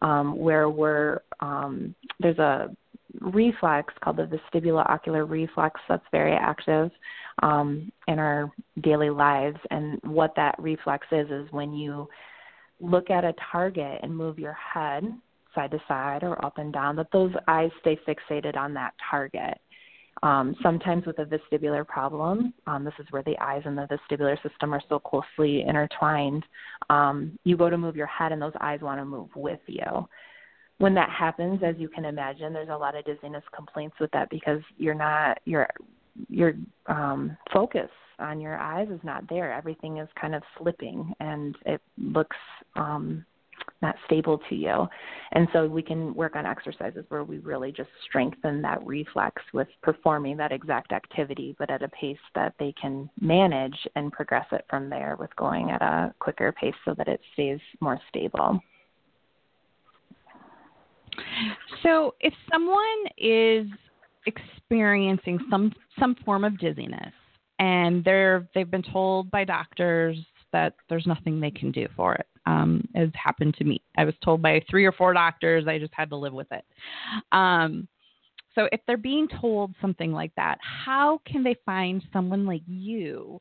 um, 0.02 0.38
where 0.38 0.68
we're 0.68 1.20
um, 1.40 1.94
there's 2.20 2.38
a 2.38 2.74
reflex 3.20 3.92
called 4.02 4.16
the 4.16 4.38
vestibulo-ocular 4.54 5.24
reflex 5.24 5.80
that's 5.88 6.04
very 6.12 6.34
active 6.34 6.90
um, 7.42 7.90
in 8.06 8.18
our 8.18 8.52
daily 8.82 9.10
lives. 9.10 9.58
And 9.70 10.00
what 10.04 10.34
that 10.36 10.54
reflex 10.58 11.06
is 11.10 11.28
is 11.30 11.50
when 11.50 11.72
you 11.72 12.08
look 12.80 13.10
at 13.10 13.24
a 13.24 13.34
target 13.50 14.00
and 14.02 14.16
move 14.16 14.38
your 14.38 14.52
head 14.52 15.04
side 15.54 15.70
to 15.70 15.80
side 15.88 16.22
or 16.22 16.44
up 16.44 16.58
and 16.58 16.72
down, 16.72 16.96
that 16.96 17.10
those 17.12 17.32
eyes 17.48 17.70
stay 17.80 17.98
fixated 18.06 18.56
on 18.56 18.74
that 18.74 18.94
target. 19.10 19.58
Um, 20.22 20.56
sometimes 20.62 21.06
with 21.06 21.18
a 21.20 21.24
vestibular 21.24 21.86
problem, 21.86 22.52
um, 22.66 22.84
this 22.84 22.94
is 22.98 23.06
where 23.10 23.22
the 23.22 23.38
eyes 23.40 23.62
and 23.64 23.78
the 23.78 23.86
vestibular 23.86 24.40
system 24.42 24.74
are 24.74 24.82
so 24.88 24.98
closely 24.98 25.62
intertwined. 25.62 26.44
Um, 26.90 27.38
you 27.44 27.56
go 27.56 27.68
to 27.70 27.78
move 27.78 27.96
your 27.96 28.06
head, 28.06 28.32
and 28.32 28.40
those 28.40 28.52
eyes 28.60 28.80
want 28.80 29.00
to 29.00 29.04
move 29.04 29.28
with 29.34 29.60
you. 29.66 30.08
When 30.78 30.94
that 30.94 31.10
happens, 31.10 31.60
as 31.64 31.74
you 31.78 31.88
can 31.88 32.04
imagine, 32.04 32.52
there's 32.52 32.68
a 32.68 32.76
lot 32.76 32.96
of 32.96 33.04
dizziness 33.04 33.42
complaints 33.54 33.96
with 34.00 34.10
that 34.12 34.30
because 34.30 34.60
you're 34.76 34.94
not 34.94 35.38
your 35.44 35.68
your 36.28 36.54
um, 36.86 37.36
focus 37.52 37.90
on 38.18 38.40
your 38.40 38.56
eyes 38.56 38.88
is 38.90 39.00
not 39.04 39.28
there. 39.28 39.52
Everything 39.52 39.98
is 39.98 40.08
kind 40.20 40.34
of 40.34 40.42
slipping, 40.58 41.12
and 41.20 41.56
it 41.66 41.80
looks 41.96 42.36
um, 42.76 43.24
not 43.82 43.96
stable 44.06 44.40
to 44.48 44.54
you. 44.54 44.86
And 45.32 45.48
so 45.52 45.66
we 45.66 45.82
can 45.82 46.14
work 46.14 46.36
on 46.36 46.46
exercises 46.46 47.04
where 47.08 47.24
we 47.24 47.38
really 47.38 47.72
just 47.72 47.90
strengthen 48.08 48.62
that 48.62 48.84
reflex 48.86 49.42
with 49.52 49.68
performing 49.82 50.36
that 50.38 50.52
exact 50.52 50.92
activity, 50.92 51.54
but 51.58 51.70
at 51.70 51.82
a 51.82 51.88
pace 51.88 52.18
that 52.34 52.54
they 52.58 52.74
can 52.80 53.08
manage 53.20 53.76
and 53.94 54.12
progress 54.12 54.46
it 54.52 54.64
from 54.68 54.88
there 54.88 55.16
with 55.18 55.34
going 55.36 55.70
at 55.70 55.82
a 55.82 56.14
quicker 56.18 56.52
pace 56.52 56.74
so 56.84 56.94
that 56.96 57.08
it 57.08 57.20
stays 57.34 57.60
more 57.80 58.00
stable. 58.08 58.60
So 61.82 62.14
if 62.20 62.34
someone 62.50 62.78
is 63.16 63.66
experiencing 64.26 65.38
some 65.50 65.72
some 65.98 66.14
form 66.24 66.44
of 66.44 66.58
dizziness 66.58 67.12
and 67.58 68.04
they're 68.04 68.48
they've 68.54 68.70
been 68.70 68.82
told 68.82 69.30
by 69.30 69.44
doctors 69.44 70.16
that 70.52 70.74
there's 70.88 71.06
nothing 71.06 71.40
they 71.40 71.50
can 71.50 71.70
do 71.72 71.86
for 71.96 72.14
it 72.14 72.26
um, 72.48 72.82
has 72.94 73.10
happened 73.14 73.54
to 73.58 73.64
me. 73.64 73.82
I 73.98 74.04
was 74.04 74.14
told 74.24 74.40
by 74.40 74.62
three 74.70 74.86
or 74.86 74.92
four 74.92 75.12
doctors, 75.12 75.68
I 75.68 75.78
just 75.78 75.92
had 75.92 76.08
to 76.10 76.16
live 76.16 76.32
with 76.32 76.46
it. 76.50 76.64
Um, 77.30 77.86
so 78.54 78.68
if 78.72 78.80
they're 78.86 78.96
being 78.96 79.28
told 79.40 79.74
something 79.80 80.12
like 80.12 80.32
that, 80.36 80.58
how 80.62 81.20
can 81.26 81.44
they 81.44 81.56
find 81.66 82.02
someone 82.12 82.46
like 82.46 82.62
you? 82.66 83.40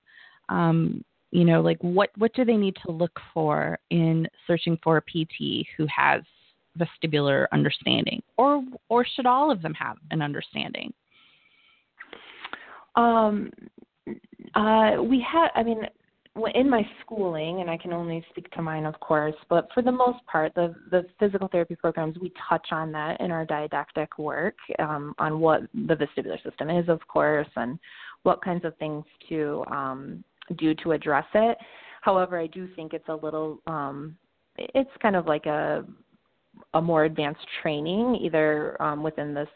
Um, 0.50 1.04
you 1.32 1.46
know, 1.46 1.62
like 1.62 1.82
what 1.82 2.10
what 2.18 2.34
do 2.34 2.46
they 2.46 2.58
need 2.58 2.76
to 2.86 2.92
look 2.92 3.18
for 3.34 3.80
in 3.90 4.28
searching 4.46 4.78
for 4.84 4.98
a 4.98 5.02
PT 5.02 5.66
who 5.78 5.88
has 5.94 6.22
vestibular 6.78 7.48
understanding, 7.52 8.22
or 8.38 8.64
or 8.90 9.06
should 9.06 9.26
all 9.26 9.52
of 9.52 9.62
them 9.62 9.74
have 9.74 9.98
an 10.12 10.22
understanding? 10.22 10.94
Um, 12.96 13.52
uh, 14.56 14.98
we 15.02 15.20
had, 15.20 15.50
I 15.56 15.64
mean, 15.64 15.82
in 16.54 16.70
my 16.70 16.88
schooling, 17.02 17.62
and 17.62 17.70
I 17.70 17.78
can 17.78 17.94
only 17.94 18.24
speak 18.30 18.50
to 18.52 18.62
mine, 18.62 18.86
of 18.86 19.00
course, 19.00 19.36
but 19.50 19.68
for 19.74 19.82
the 19.82 19.92
most 19.92 20.26
part, 20.26 20.54
the 20.56 20.76
the 20.92 21.06
physical 21.20 21.48
therapy 21.48 21.76
programs 21.76 22.18
we 22.20 22.32
touch 22.50 22.68
on 22.72 22.92
that 22.92 23.20
in 23.22 23.32
our 23.32 23.46
didactic 23.46 24.18
work 24.18 24.56
um, 24.80 25.14
on 25.18 25.40
what 25.40 25.62
the 25.74 25.96
vestibular 25.96 26.42
system 26.44 26.70
is, 26.70 26.88
of 26.90 27.06
course, 27.08 27.48
and 27.56 27.80
what 28.24 28.44
kinds 28.44 28.66
of 28.66 28.76
things 28.78 29.04
to 29.30 29.64
um, 29.72 30.24
do 30.58 30.74
to 30.76 30.92
address 30.92 31.26
it. 31.34 31.58
However, 32.02 32.40
I 32.40 32.48
do 32.48 32.68
think 32.76 32.94
it's 32.94 33.10
a 33.10 33.16
little, 33.16 33.60
um, 33.68 34.16
it's 34.58 34.90
kind 35.02 35.16
of 35.16 35.26
like 35.26 35.46
a 35.46 35.86
a 36.74 36.82
more 36.82 37.06
advanced 37.06 37.46
training, 37.62 38.16
either 38.22 38.82
um, 38.82 39.04
within 39.04 39.34
this 39.34 39.48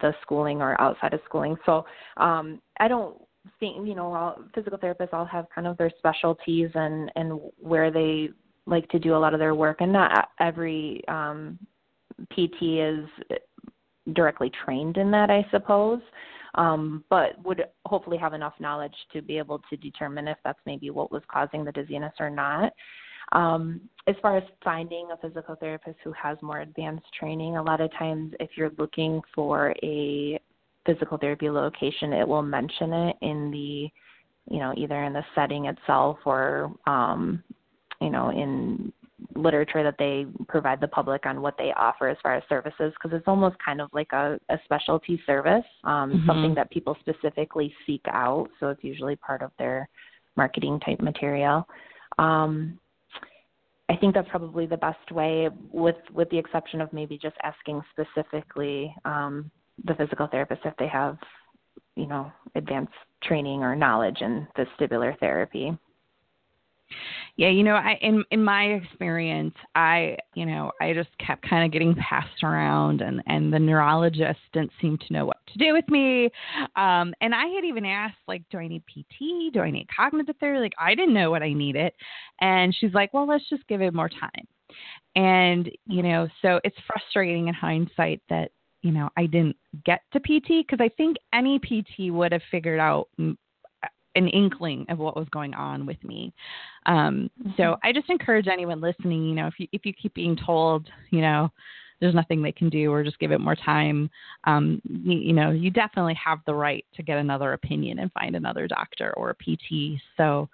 the 0.00 0.12
schooling 0.22 0.60
or 0.60 0.80
outside 0.80 1.14
of 1.14 1.20
schooling. 1.24 1.56
So 1.66 1.84
um, 2.16 2.60
I 2.78 2.88
don't 2.88 3.16
think 3.58 3.86
you 3.86 3.94
know 3.94 4.12
all 4.12 4.38
physical 4.54 4.78
therapists 4.78 5.12
all 5.12 5.24
have 5.24 5.46
kind 5.54 5.66
of 5.66 5.76
their 5.76 5.90
specialties 5.98 6.70
and 6.74 7.10
and 7.16 7.40
where 7.58 7.90
they 7.90 8.30
like 8.66 8.88
to 8.90 8.98
do 8.98 9.16
a 9.16 9.18
lot 9.18 9.34
of 9.34 9.40
their 9.40 9.54
work. 9.54 9.78
And 9.80 9.92
not 9.92 10.28
every 10.38 11.02
um 11.08 11.58
pt 12.30 12.62
is 12.62 13.08
directly 14.12 14.50
trained 14.64 14.96
in 14.98 15.10
that 15.10 15.30
i 15.30 15.46
suppose 15.50 16.00
um 16.56 17.04
but 17.08 17.42
would 17.44 17.64
hopefully 17.86 18.18
have 18.18 18.34
enough 18.34 18.54
knowledge 18.60 18.94
to 19.12 19.22
be 19.22 19.38
able 19.38 19.60
to 19.70 19.76
determine 19.76 20.28
if 20.28 20.36
that's 20.44 20.58
maybe 20.66 20.90
what 20.90 21.12
was 21.12 21.22
causing 21.30 21.64
the 21.64 21.72
dizziness 21.72 22.12
or 22.18 22.28
not. 22.28 22.72
Um, 23.32 23.82
as 24.08 24.16
far 24.20 24.36
as 24.36 24.42
finding 24.64 25.08
a 25.12 25.16
physical 25.16 25.54
therapist 25.54 25.98
who 26.02 26.12
has 26.12 26.36
more 26.42 26.60
advanced 26.60 27.06
training, 27.18 27.56
a 27.56 27.62
lot 27.62 27.80
of 27.80 27.92
times 27.92 28.34
if 28.40 28.50
you're 28.56 28.72
looking 28.76 29.20
for 29.34 29.74
a 29.84 30.40
physical 30.92 31.18
therapy 31.18 31.50
location, 31.50 32.12
it 32.12 32.26
will 32.26 32.42
mention 32.42 32.92
it 32.92 33.16
in 33.22 33.50
the, 33.50 33.88
you 34.52 34.58
know, 34.58 34.72
either 34.76 35.04
in 35.04 35.12
the 35.12 35.24
setting 35.34 35.66
itself 35.66 36.18
or, 36.24 36.72
um, 36.86 37.42
you 38.00 38.10
know, 38.10 38.30
in 38.30 38.92
literature 39.34 39.82
that 39.82 39.96
they 39.98 40.26
provide 40.48 40.80
the 40.80 40.88
public 40.88 41.26
on 41.26 41.42
what 41.42 41.54
they 41.58 41.72
offer 41.76 42.08
as 42.08 42.16
far 42.22 42.34
as 42.34 42.42
services 42.48 42.92
because 42.94 43.16
it's 43.16 43.28
almost 43.28 43.56
kind 43.64 43.80
of 43.80 43.90
like 43.92 44.10
a, 44.12 44.38
a 44.48 44.56
specialty 44.64 45.20
service, 45.26 45.64
um, 45.84 46.10
mm-hmm. 46.10 46.26
something 46.26 46.54
that 46.54 46.70
people 46.70 46.96
specifically 47.00 47.72
seek 47.86 48.02
out. 48.08 48.48
So 48.58 48.68
it's 48.68 48.82
usually 48.82 49.16
part 49.16 49.42
of 49.42 49.50
their 49.58 49.88
marketing 50.36 50.80
type 50.80 51.00
material. 51.00 51.66
Um, 52.18 52.78
I 53.90 53.96
think 53.96 54.14
that's 54.14 54.28
probably 54.28 54.66
the 54.66 54.76
best 54.76 55.10
way, 55.10 55.48
with 55.72 55.96
with 56.14 56.30
the 56.30 56.38
exception 56.38 56.80
of 56.80 56.92
maybe 56.92 57.18
just 57.18 57.36
asking 57.42 57.82
specifically 57.90 58.94
um, 59.04 59.50
the 59.84 59.94
physical 59.94 60.26
therapist 60.26 60.62
if 60.64 60.76
they 60.76 60.88
have, 60.88 61.18
you 61.96 62.06
know, 62.06 62.30
advanced 62.54 62.92
training 63.22 63.62
or 63.62 63.74
knowledge 63.76 64.18
in 64.20 64.46
vestibular 64.56 65.18
therapy. 65.18 65.76
Yeah, 67.36 67.48
you 67.48 67.62
know, 67.62 67.74
I 67.74 67.96
in 68.02 68.24
in 68.30 68.42
my 68.42 68.64
experience, 68.64 69.54
I 69.74 70.16
you 70.34 70.44
know 70.44 70.72
I 70.80 70.92
just 70.92 71.10
kept 71.24 71.48
kind 71.48 71.64
of 71.64 71.72
getting 71.72 71.94
passed 71.94 72.42
around, 72.42 73.00
and 73.00 73.22
and 73.26 73.52
the 73.52 73.58
neurologist 73.58 74.40
didn't 74.52 74.72
seem 74.80 74.98
to 74.98 75.12
know 75.12 75.24
what 75.24 75.38
to 75.52 75.58
do 75.58 75.72
with 75.72 75.88
me. 75.88 76.26
Um, 76.76 77.14
and 77.20 77.34
I 77.34 77.46
had 77.46 77.64
even 77.64 77.84
asked 77.84 78.18
like, 78.26 78.42
do 78.50 78.58
I 78.58 78.68
need 78.68 78.82
PT? 78.86 79.52
Do 79.52 79.60
I 79.60 79.70
need 79.70 79.86
cognitive 79.94 80.36
therapy? 80.40 80.60
Like 80.60 80.74
I 80.78 80.94
didn't 80.94 81.14
know 81.14 81.30
what 81.30 81.42
I 81.42 81.52
needed, 81.52 81.92
and 82.40 82.74
she's 82.78 82.94
like, 82.94 83.14
well, 83.14 83.26
let's 83.26 83.48
just 83.48 83.66
give 83.68 83.80
it 83.80 83.94
more 83.94 84.08
time. 84.08 84.46
And 85.16 85.70
you 85.86 86.02
know, 86.02 86.28
so 86.42 86.60
it's 86.64 86.76
frustrating 86.86 87.48
in 87.48 87.54
hindsight 87.54 88.20
that 88.28 88.50
you 88.82 88.92
know, 88.92 89.08
I 89.16 89.26
didn't 89.26 89.56
get 89.84 90.00
to 90.12 90.20
PT 90.20 90.66
because 90.66 90.80
I 90.80 90.88
think 90.96 91.16
any 91.34 91.58
PT 91.58 92.12
would 92.12 92.32
have 92.32 92.42
figured 92.50 92.80
out 92.80 93.08
an 93.18 94.28
inkling 94.28 94.86
of 94.88 94.98
what 94.98 95.16
was 95.16 95.28
going 95.30 95.54
on 95.54 95.86
with 95.86 96.02
me. 96.02 96.32
Um, 96.86 97.30
mm-hmm. 97.40 97.50
So 97.56 97.76
I 97.84 97.92
just 97.92 98.08
encourage 98.08 98.48
anyone 98.48 98.80
listening, 98.80 99.24
you 99.24 99.34
know, 99.34 99.46
if 99.46 99.54
you 99.58 99.68
if 99.72 99.84
you 99.84 99.92
keep 99.92 100.14
being 100.14 100.36
told, 100.36 100.88
you 101.10 101.20
know, 101.20 101.50
there's 102.00 102.14
nothing 102.14 102.42
they 102.42 102.52
can 102.52 102.70
do 102.70 102.90
or 102.90 103.04
just 103.04 103.18
give 103.18 103.30
it 103.30 103.40
more 103.40 103.56
time, 103.56 104.10
um, 104.44 104.80
you, 104.84 105.18
you 105.18 105.32
know, 105.32 105.50
you 105.50 105.70
definitely 105.70 106.14
have 106.14 106.38
the 106.46 106.54
right 106.54 106.84
to 106.94 107.02
get 107.02 107.18
another 107.18 107.52
opinion 107.52 107.98
and 107.98 108.10
find 108.12 108.34
another 108.34 108.66
doctor 108.66 109.12
or 109.16 109.30
a 109.30 109.34
PT. 109.34 110.00
So 110.16 110.48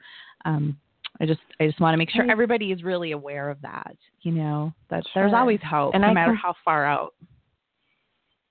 um, 0.45 0.77
I 1.21 1.27
just 1.27 1.41
I 1.61 1.67
just 1.67 1.81
want 1.81 1.95
to 1.95 1.99
make 1.99 2.11
sure 2.11 2.29
everybody 2.31 2.73
is 2.73 2.83
really 2.83 3.13
aware 3.13 3.49
of 3.49 3.61
that. 3.63 3.97
You 4.23 4.33
know 4.33 4.73
that 4.91 5.05
sure. 5.13 5.23
there's 5.23 5.35
always 5.35 5.61
hope, 5.69 5.95
and 5.95 6.03
no 6.03 6.09
I 6.09 6.13
matter 6.15 6.33
com- 6.33 6.37
how 6.43 6.55
far 6.65 6.85
out. 6.85 7.15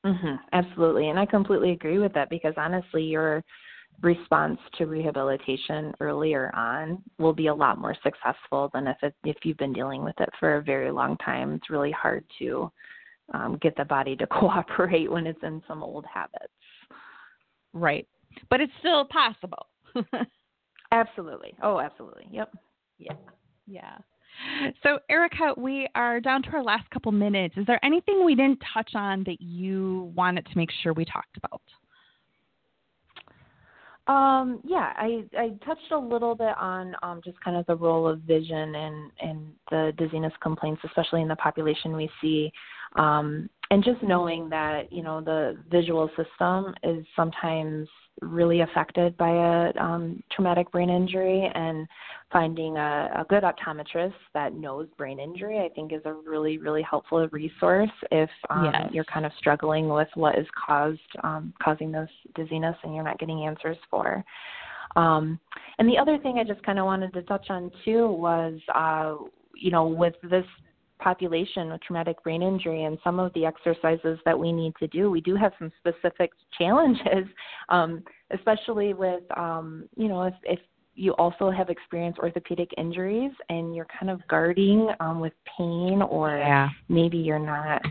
Mm-hmm, 0.06 0.36
absolutely, 0.54 1.10
and 1.10 1.20
I 1.20 1.26
completely 1.26 1.72
agree 1.72 1.98
with 1.98 2.14
that 2.14 2.30
because 2.30 2.54
honestly, 2.58 3.04
your 3.04 3.44
response 4.02 4.60
to 4.78 4.86
rehabilitation 4.86 5.94
earlier 6.00 6.54
on 6.56 7.02
will 7.18 7.34
be 7.34 7.48
a 7.48 7.56
lot 7.56 7.80
more 7.80 7.96
successful 8.04 8.70
than 8.74 8.88
if 8.88 8.98
it, 9.02 9.16
if 9.24 9.38
you've 9.44 9.58
been 9.58 9.74
dealing 9.74 10.04
with 10.04 10.20
it 10.20 10.30
for 10.40 10.58
a 10.58 10.62
very 10.62 10.92
long 10.92 11.18
time. 11.18 11.54
It's 11.54 11.70
really 11.70 11.92
hard 11.92 12.24
to 12.40 12.72
um, 13.34 13.58
get 13.62 13.76
the 13.78 13.86
body 13.86 14.16
to 14.18 14.28
cooperate 14.32 15.12
when 15.12 15.26
it's 15.26 15.42
in 15.44 15.62
some 15.68 15.82
old 15.82 16.06
habits. 16.14 16.54
Right, 17.74 18.08
but 18.50 18.62
it's 18.62 18.74
still 18.80 19.06
possible. 19.06 19.68
absolutely. 20.92 21.56
Oh, 21.64 21.80
absolutely. 21.80 22.28
Yep. 22.32 22.54
Yeah. 23.00 23.14
Yeah. 23.66 23.98
So, 24.84 25.00
Erica, 25.10 25.54
we 25.58 25.88
are 25.96 26.20
down 26.20 26.44
to 26.44 26.50
our 26.52 26.64
last 26.64 26.90
couple 26.90 27.12
minutes. 27.12 27.56
Is 27.58 27.66
there 27.66 27.84
anything 27.84 28.24
we 28.26 28.36
didn't 28.36 28.62
touch 28.74 28.92
on 28.96 29.24
that 29.26 29.42
you 29.42 30.12
wanted 30.16 30.46
to 30.46 30.58
make 30.58 30.70
sure 30.82 30.94
we 30.94 31.06
talked 31.06 31.38
about? 31.38 31.62
Um, 34.08 34.62
yeah, 34.64 34.94
I, 34.98 35.24
I 35.36 35.50
touched 35.66 35.92
a 35.92 35.98
little 35.98 36.36
bit 36.36 36.56
on 36.60 36.96
um, 37.02 37.22
just 37.26 37.40
kind 37.42 37.58
of 37.58 37.66
the 37.66 37.76
role 37.76 38.08
of 38.08 38.20
vision 38.20 38.76
and, 38.76 39.12
and 39.20 39.52
the 39.72 39.94
dizziness 39.98 40.34
complaints, 40.42 40.82
especially 40.86 41.24
in 41.24 41.28
the 41.28 41.36
population 41.38 41.96
we 41.96 42.10
see. 42.22 42.52
Um, 42.96 43.50
and 43.72 43.84
just 43.84 44.02
knowing 44.04 44.50
that, 44.50 44.92
you 44.92 45.04
know, 45.04 45.22
the 45.22 45.58
visual 45.70 46.10
system 46.16 46.74
is 46.84 47.06
sometimes 47.16 47.88
really 48.22 48.62
affected 48.62 49.18
by 49.18 49.30
a 49.30 49.84
um, 49.84 50.24
traumatic 50.32 50.72
brain 50.72 50.90
injury 50.90 51.50
and 51.54 51.88
finding 52.32 52.78
a, 52.78 53.10
a 53.20 53.26
good 53.28 53.44
optometrist 53.44 54.14
that 54.34 54.54
knows 54.54 54.88
brain 54.98 55.20
injury 55.20 55.60
i 55.60 55.70
think 55.76 55.92
is 55.92 56.02
a 56.06 56.14
really 56.14 56.58
really 56.58 56.82
helpful 56.82 57.28
resource 57.32 57.90
if 58.12 58.30
um, 58.50 58.72
yes. 58.74 58.90
you're 58.94 59.04
kind 59.06 59.26
of 59.26 59.32
struggling 59.38 59.90
with 59.90 60.08
what 60.16 60.38
is 60.40 60.48
caused 60.66 61.00
um, 61.24 61.54
causing 61.62 61.92
this 61.92 62.10
dizziness 62.36 62.76
and 62.84 62.96
you're 62.96 63.04
not 63.04 63.20
getting 63.20 63.46
answers 63.46 63.78
for 63.90 64.24
um, 64.96 65.38
and 65.78 65.90
the 65.90 65.98
other 65.98 66.18
thing 66.20 66.38
i 66.40 66.44
just 66.44 66.64
kind 66.64 66.80
of 66.80 66.86
wanted 66.86 67.12
to 67.14 67.22
touch 67.24 67.48
on 67.50 67.70
too 67.84 68.08
was 68.08 68.60
uh, 68.74 69.16
you 69.56 69.72
know 69.72 69.88
with 69.88 70.16
this 70.24 70.46
population 71.06 71.70
with 71.70 71.80
traumatic 71.84 72.22
brain 72.24 72.42
injury 72.42 72.86
and 72.86 72.98
some 73.04 73.20
of 73.20 73.32
the 73.34 73.46
exercises 73.46 74.18
that 74.26 74.38
we 74.38 74.52
need 74.52 74.74
to 74.80 74.88
do, 74.88 75.12
we 75.12 75.22
do 75.22 75.36
have 75.36 75.52
some 75.60 75.72
specific 75.78 76.32
challenges, 76.58 77.28
um, 77.70 78.04
especially 78.32 78.96
with, 78.96 79.22
um, 79.38 79.88
you 79.96 80.08
know, 80.08 80.24
if, 80.24 80.34
if 80.44 80.60
you 80.96 81.12
also 81.14 81.52
have 81.52 81.70
experienced 81.70 82.18
orthopedic 82.18 82.72
injuries 82.80 83.32
and 83.50 83.76
you're 83.76 83.88
kind 84.00 84.10
of 84.10 84.20
guarding 84.28 84.90
um, 85.00 85.20
with 85.20 85.34
pain 85.58 86.02
or 86.02 86.38
yeah. 86.38 86.70
maybe 86.90 87.18
you're 87.18 87.38
not 87.38 87.84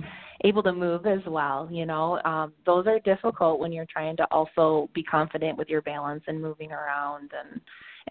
able 0.45 0.63
to 0.63 0.73
move 0.73 1.07
as 1.07 1.21
well 1.27 1.69
you 1.71 1.85
know 1.85 2.19
um, 2.25 2.53
those 2.65 2.87
are 2.87 2.99
difficult 3.01 3.61
when 3.61 3.73
you're 3.73 3.87
trying 3.93 4.17
to 4.17 4.27
also 4.31 4.89
be 4.95 5.03
confident 5.03 5.57
with 5.59 5.69
your 5.69 5.83
balance 5.83 6.23
and 6.29 6.41
moving 6.41 6.73
around 6.73 7.31
and 7.39 7.61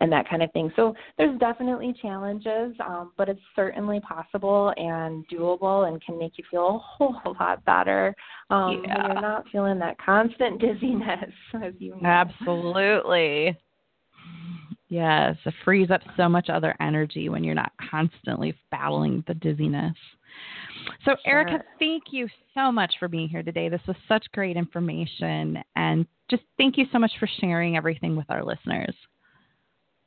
and 0.01 0.11
that 0.11 0.27
kind 0.29 0.41
of 0.41 0.51
thing. 0.51 0.71
So 0.75 0.95
there's 1.17 1.37
definitely 1.39 1.93
challenges, 2.01 2.75
um, 2.85 3.11
but 3.17 3.29
it's 3.29 3.39
certainly 3.55 3.99
possible 3.99 4.73
and 4.77 5.25
doable 5.27 5.87
and 5.87 6.03
can 6.03 6.17
make 6.17 6.37
you 6.37 6.43
feel 6.49 6.75
a 6.75 6.77
whole 6.79 7.35
lot 7.39 7.63
better 7.65 8.15
um, 8.49 8.83
yeah. 8.85 8.97
when 8.97 9.11
you're 9.11 9.21
not 9.21 9.45
feeling 9.51 9.79
that 9.79 9.97
constant 10.03 10.59
dizziness. 10.61 11.31
As 11.63 11.73
you 11.79 11.95
know. 12.01 12.07
Absolutely. 12.07 13.57
Yes, 14.89 15.37
it 15.45 15.53
frees 15.65 15.89
up 15.89 16.01
so 16.15 16.29
much 16.29 16.49
other 16.49 16.75
energy 16.79 17.27
when 17.27 17.43
you're 17.43 17.55
not 17.55 17.71
constantly 17.89 18.53
battling 18.69 19.23
the 19.27 19.33
dizziness. 19.33 19.95
So, 21.05 21.15
sure. 21.25 21.33
Erica, 21.33 21.63
thank 21.79 22.03
you 22.11 22.27
so 22.53 22.71
much 22.71 22.93
for 22.99 23.07
being 23.07 23.27
here 23.27 23.41
today. 23.41 23.69
This 23.69 23.81
was 23.87 23.97
such 24.07 24.25
great 24.33 24.55
information. 24.55 25.63
And 25.75 26.05
just 26.29 26.43
thank 26.57 26.77
you 26.77 26.85
so 26.91 26.99
much 26.99 27.11
for 27.19 27.27
sharing 27.39 27.75
everything 27.75 28.15
with 28.15 28.29
our 28.29 28.43
listeners. 28.43 28.93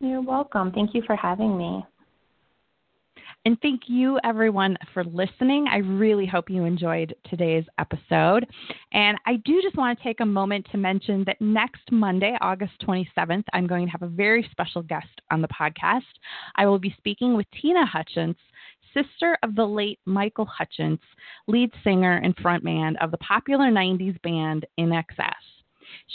You're 0.00 0.22
welcome. 0.22 0.72
Thank 0.72 0.94
you 0.94 1.02
for 1.06 1.16
having 1.16 1.56
me. 1.56 1.84
And 3.46 3.56
thank 3.62 3.82
you, 3.86 4.18
everyone, 4.24 4.76
for 4.92 5.04
listening. 5.04 5.66
I 5.70 5.76
really 5.76 6.26
hope 6.26 6.50
you 6.50 6.64
enjoyed 6.64 7.14
today's 7.30 7.64
episode. 7.78 8.44
And 8.92 9.16
I 9.24 9.36
do 9.44 9.62
just 9.62 9.76
want 9.76 9.96
to 9.96 10.02
take 10.02 10.18
a 10.18 10.26
moment 10.26 10.66
to 10.72 10.78
mention 10.78 11.22
that 11.26 11.40
next 11.40 11.92
Monday, 11.92 12.36
August 12.40 12.72
27th, 12.86 13.44
I'm 13.52 13.68
going 13.68 13.86
to 13.86 13.92
have 13.92 14.02
a 14.02 14.08
very 14.08 14.48
special 14.50 14.82
guest 14.82 15.06
on 15.30 15.40
the 15.40 15.48
podcast. 15.48 16.02
I 16.56 16.66
will 16.66 16.80
be 16.80 16.94
speaking 16.98 17.36
with 17.36 17.46
Tina 17.62 17.86
Hutchence, 17.86 18.38
sister 18.92 19.38
of 19.44 19.54
the 19.54 19.64
late 19.64 20.00
Michael 20.06 20.46
Hutchence, 20.46 21.02
lead 21.46 21.70
singer 21.84 22.16
and 22.16 22.36
frontman 22.38 22.94
of 23.00 23.12
the 23.12 23.18
popular 23.18 23.66
90s 23.66 24.20
band 24.22 24.66
INXS. 24.78 25.34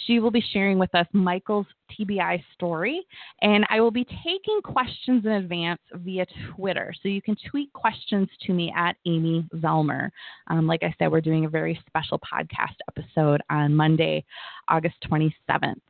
She 0.06 0.20
will 0.20 0.32
be 0.32 0.44
sharing 0.54 0.80
with 0.80 0.94
us 0.96 1.08
Michael's 1.14 1.68
TBI 1.92 2.44
story, 2.54 3.02
and 3.42 3.66
I 3.70 3.82
will 3.82 3.92
be 3.92 4.06
taking 4.06 4.62
questions 4.64 5.26
in 5.26 5.32
advance 5.32 5.82
via 5.94 6.26
Twitter. 6.56 6.94
So 7.02 7.10
you 7.10 7.22
can 7.22 7.36
tweet 7.50 7.72
questions 7.74 8.30
to 8.46 8.54
me 8.54 8.74
at 8.76 8.96
Amy 9.06 9.48
Zellmer. 9.56 10.10
Um, 10.48 10.68
like 10.68 10.84
I 10.84 10.94
said, 10.98 11.12
we're 11.12 11.22
doing 11.22 11.46
a 11.46 11.50
very 11.50 11.80
special 11.88 12.20
podcast 12.20 12.76
episode 12.88 13.42
on 13.50 13.76
Monday, 13.76 14.24
August 14.68 14.96
27th. 15.10 15.82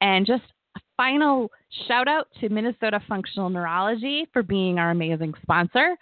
And 0.00 0.26
just 0.26 0.42
final 0.96 1.50
shout 1.88 2.06
out 2.08 2.28
to 2.40 2.48
Minnesota 2.48 3.00
Functional 3.08 3.50
Neurology 3.50 4.26
for 4.32 4.42
being 4.42 4.78
our 4.78 4.90
amazing 4.90 5.34
sponsor. 5.42 5.96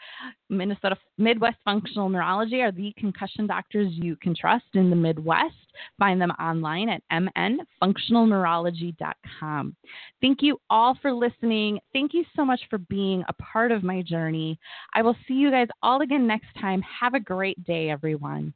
Minnesota 0.49 0.97
Midwest 1.19 1.59
Functional 1.65 2.09
Neurology 2.09 2.61
are 2.61 2.71
the 2.73 2.93
concussion 2.99 3.47
doctors 3.47 3.93
you 3.93 4.17
can 4.17 4.35
trust 4.35 4.65
in 4.75 4.91
the 4.91 4.97
Midwest. 4.97 5.55
Find 5.99 6.21
them 6.21 6.33
online 6.33 6.89
at 6.89 7.03
mnfunctionalneurology.com. 7.13 9.77
Thank 10.21 10.43
you 10.43 10.61
all 10.69 10.99
for 11.01 11.13
listening. 11.13 11.79
Thank 11.93 12.13
you 12.15 12.25
so 12.35 12.45
much 12.45 12.61
for 12.69 12.79
being 12.79 13.23
a 13.29 13.33
part 13.35 13.71
of 13.73 13.83
my 13.83 14.03
journey. 14.03 14.59
I 14.95 15.03
will 15.03 15.17
see 15.27 15.35
you 15.35 15.51
guys 15.51 15.69
all 15.83 16.03
again 16.03 16.27
next 16.27 16.49
time. 16.61 16.83
Have 16.83 17.15
a 17.15 17.21
great 17.21 17.65
day, 17.65 17.91
everyone. 17.91 18.53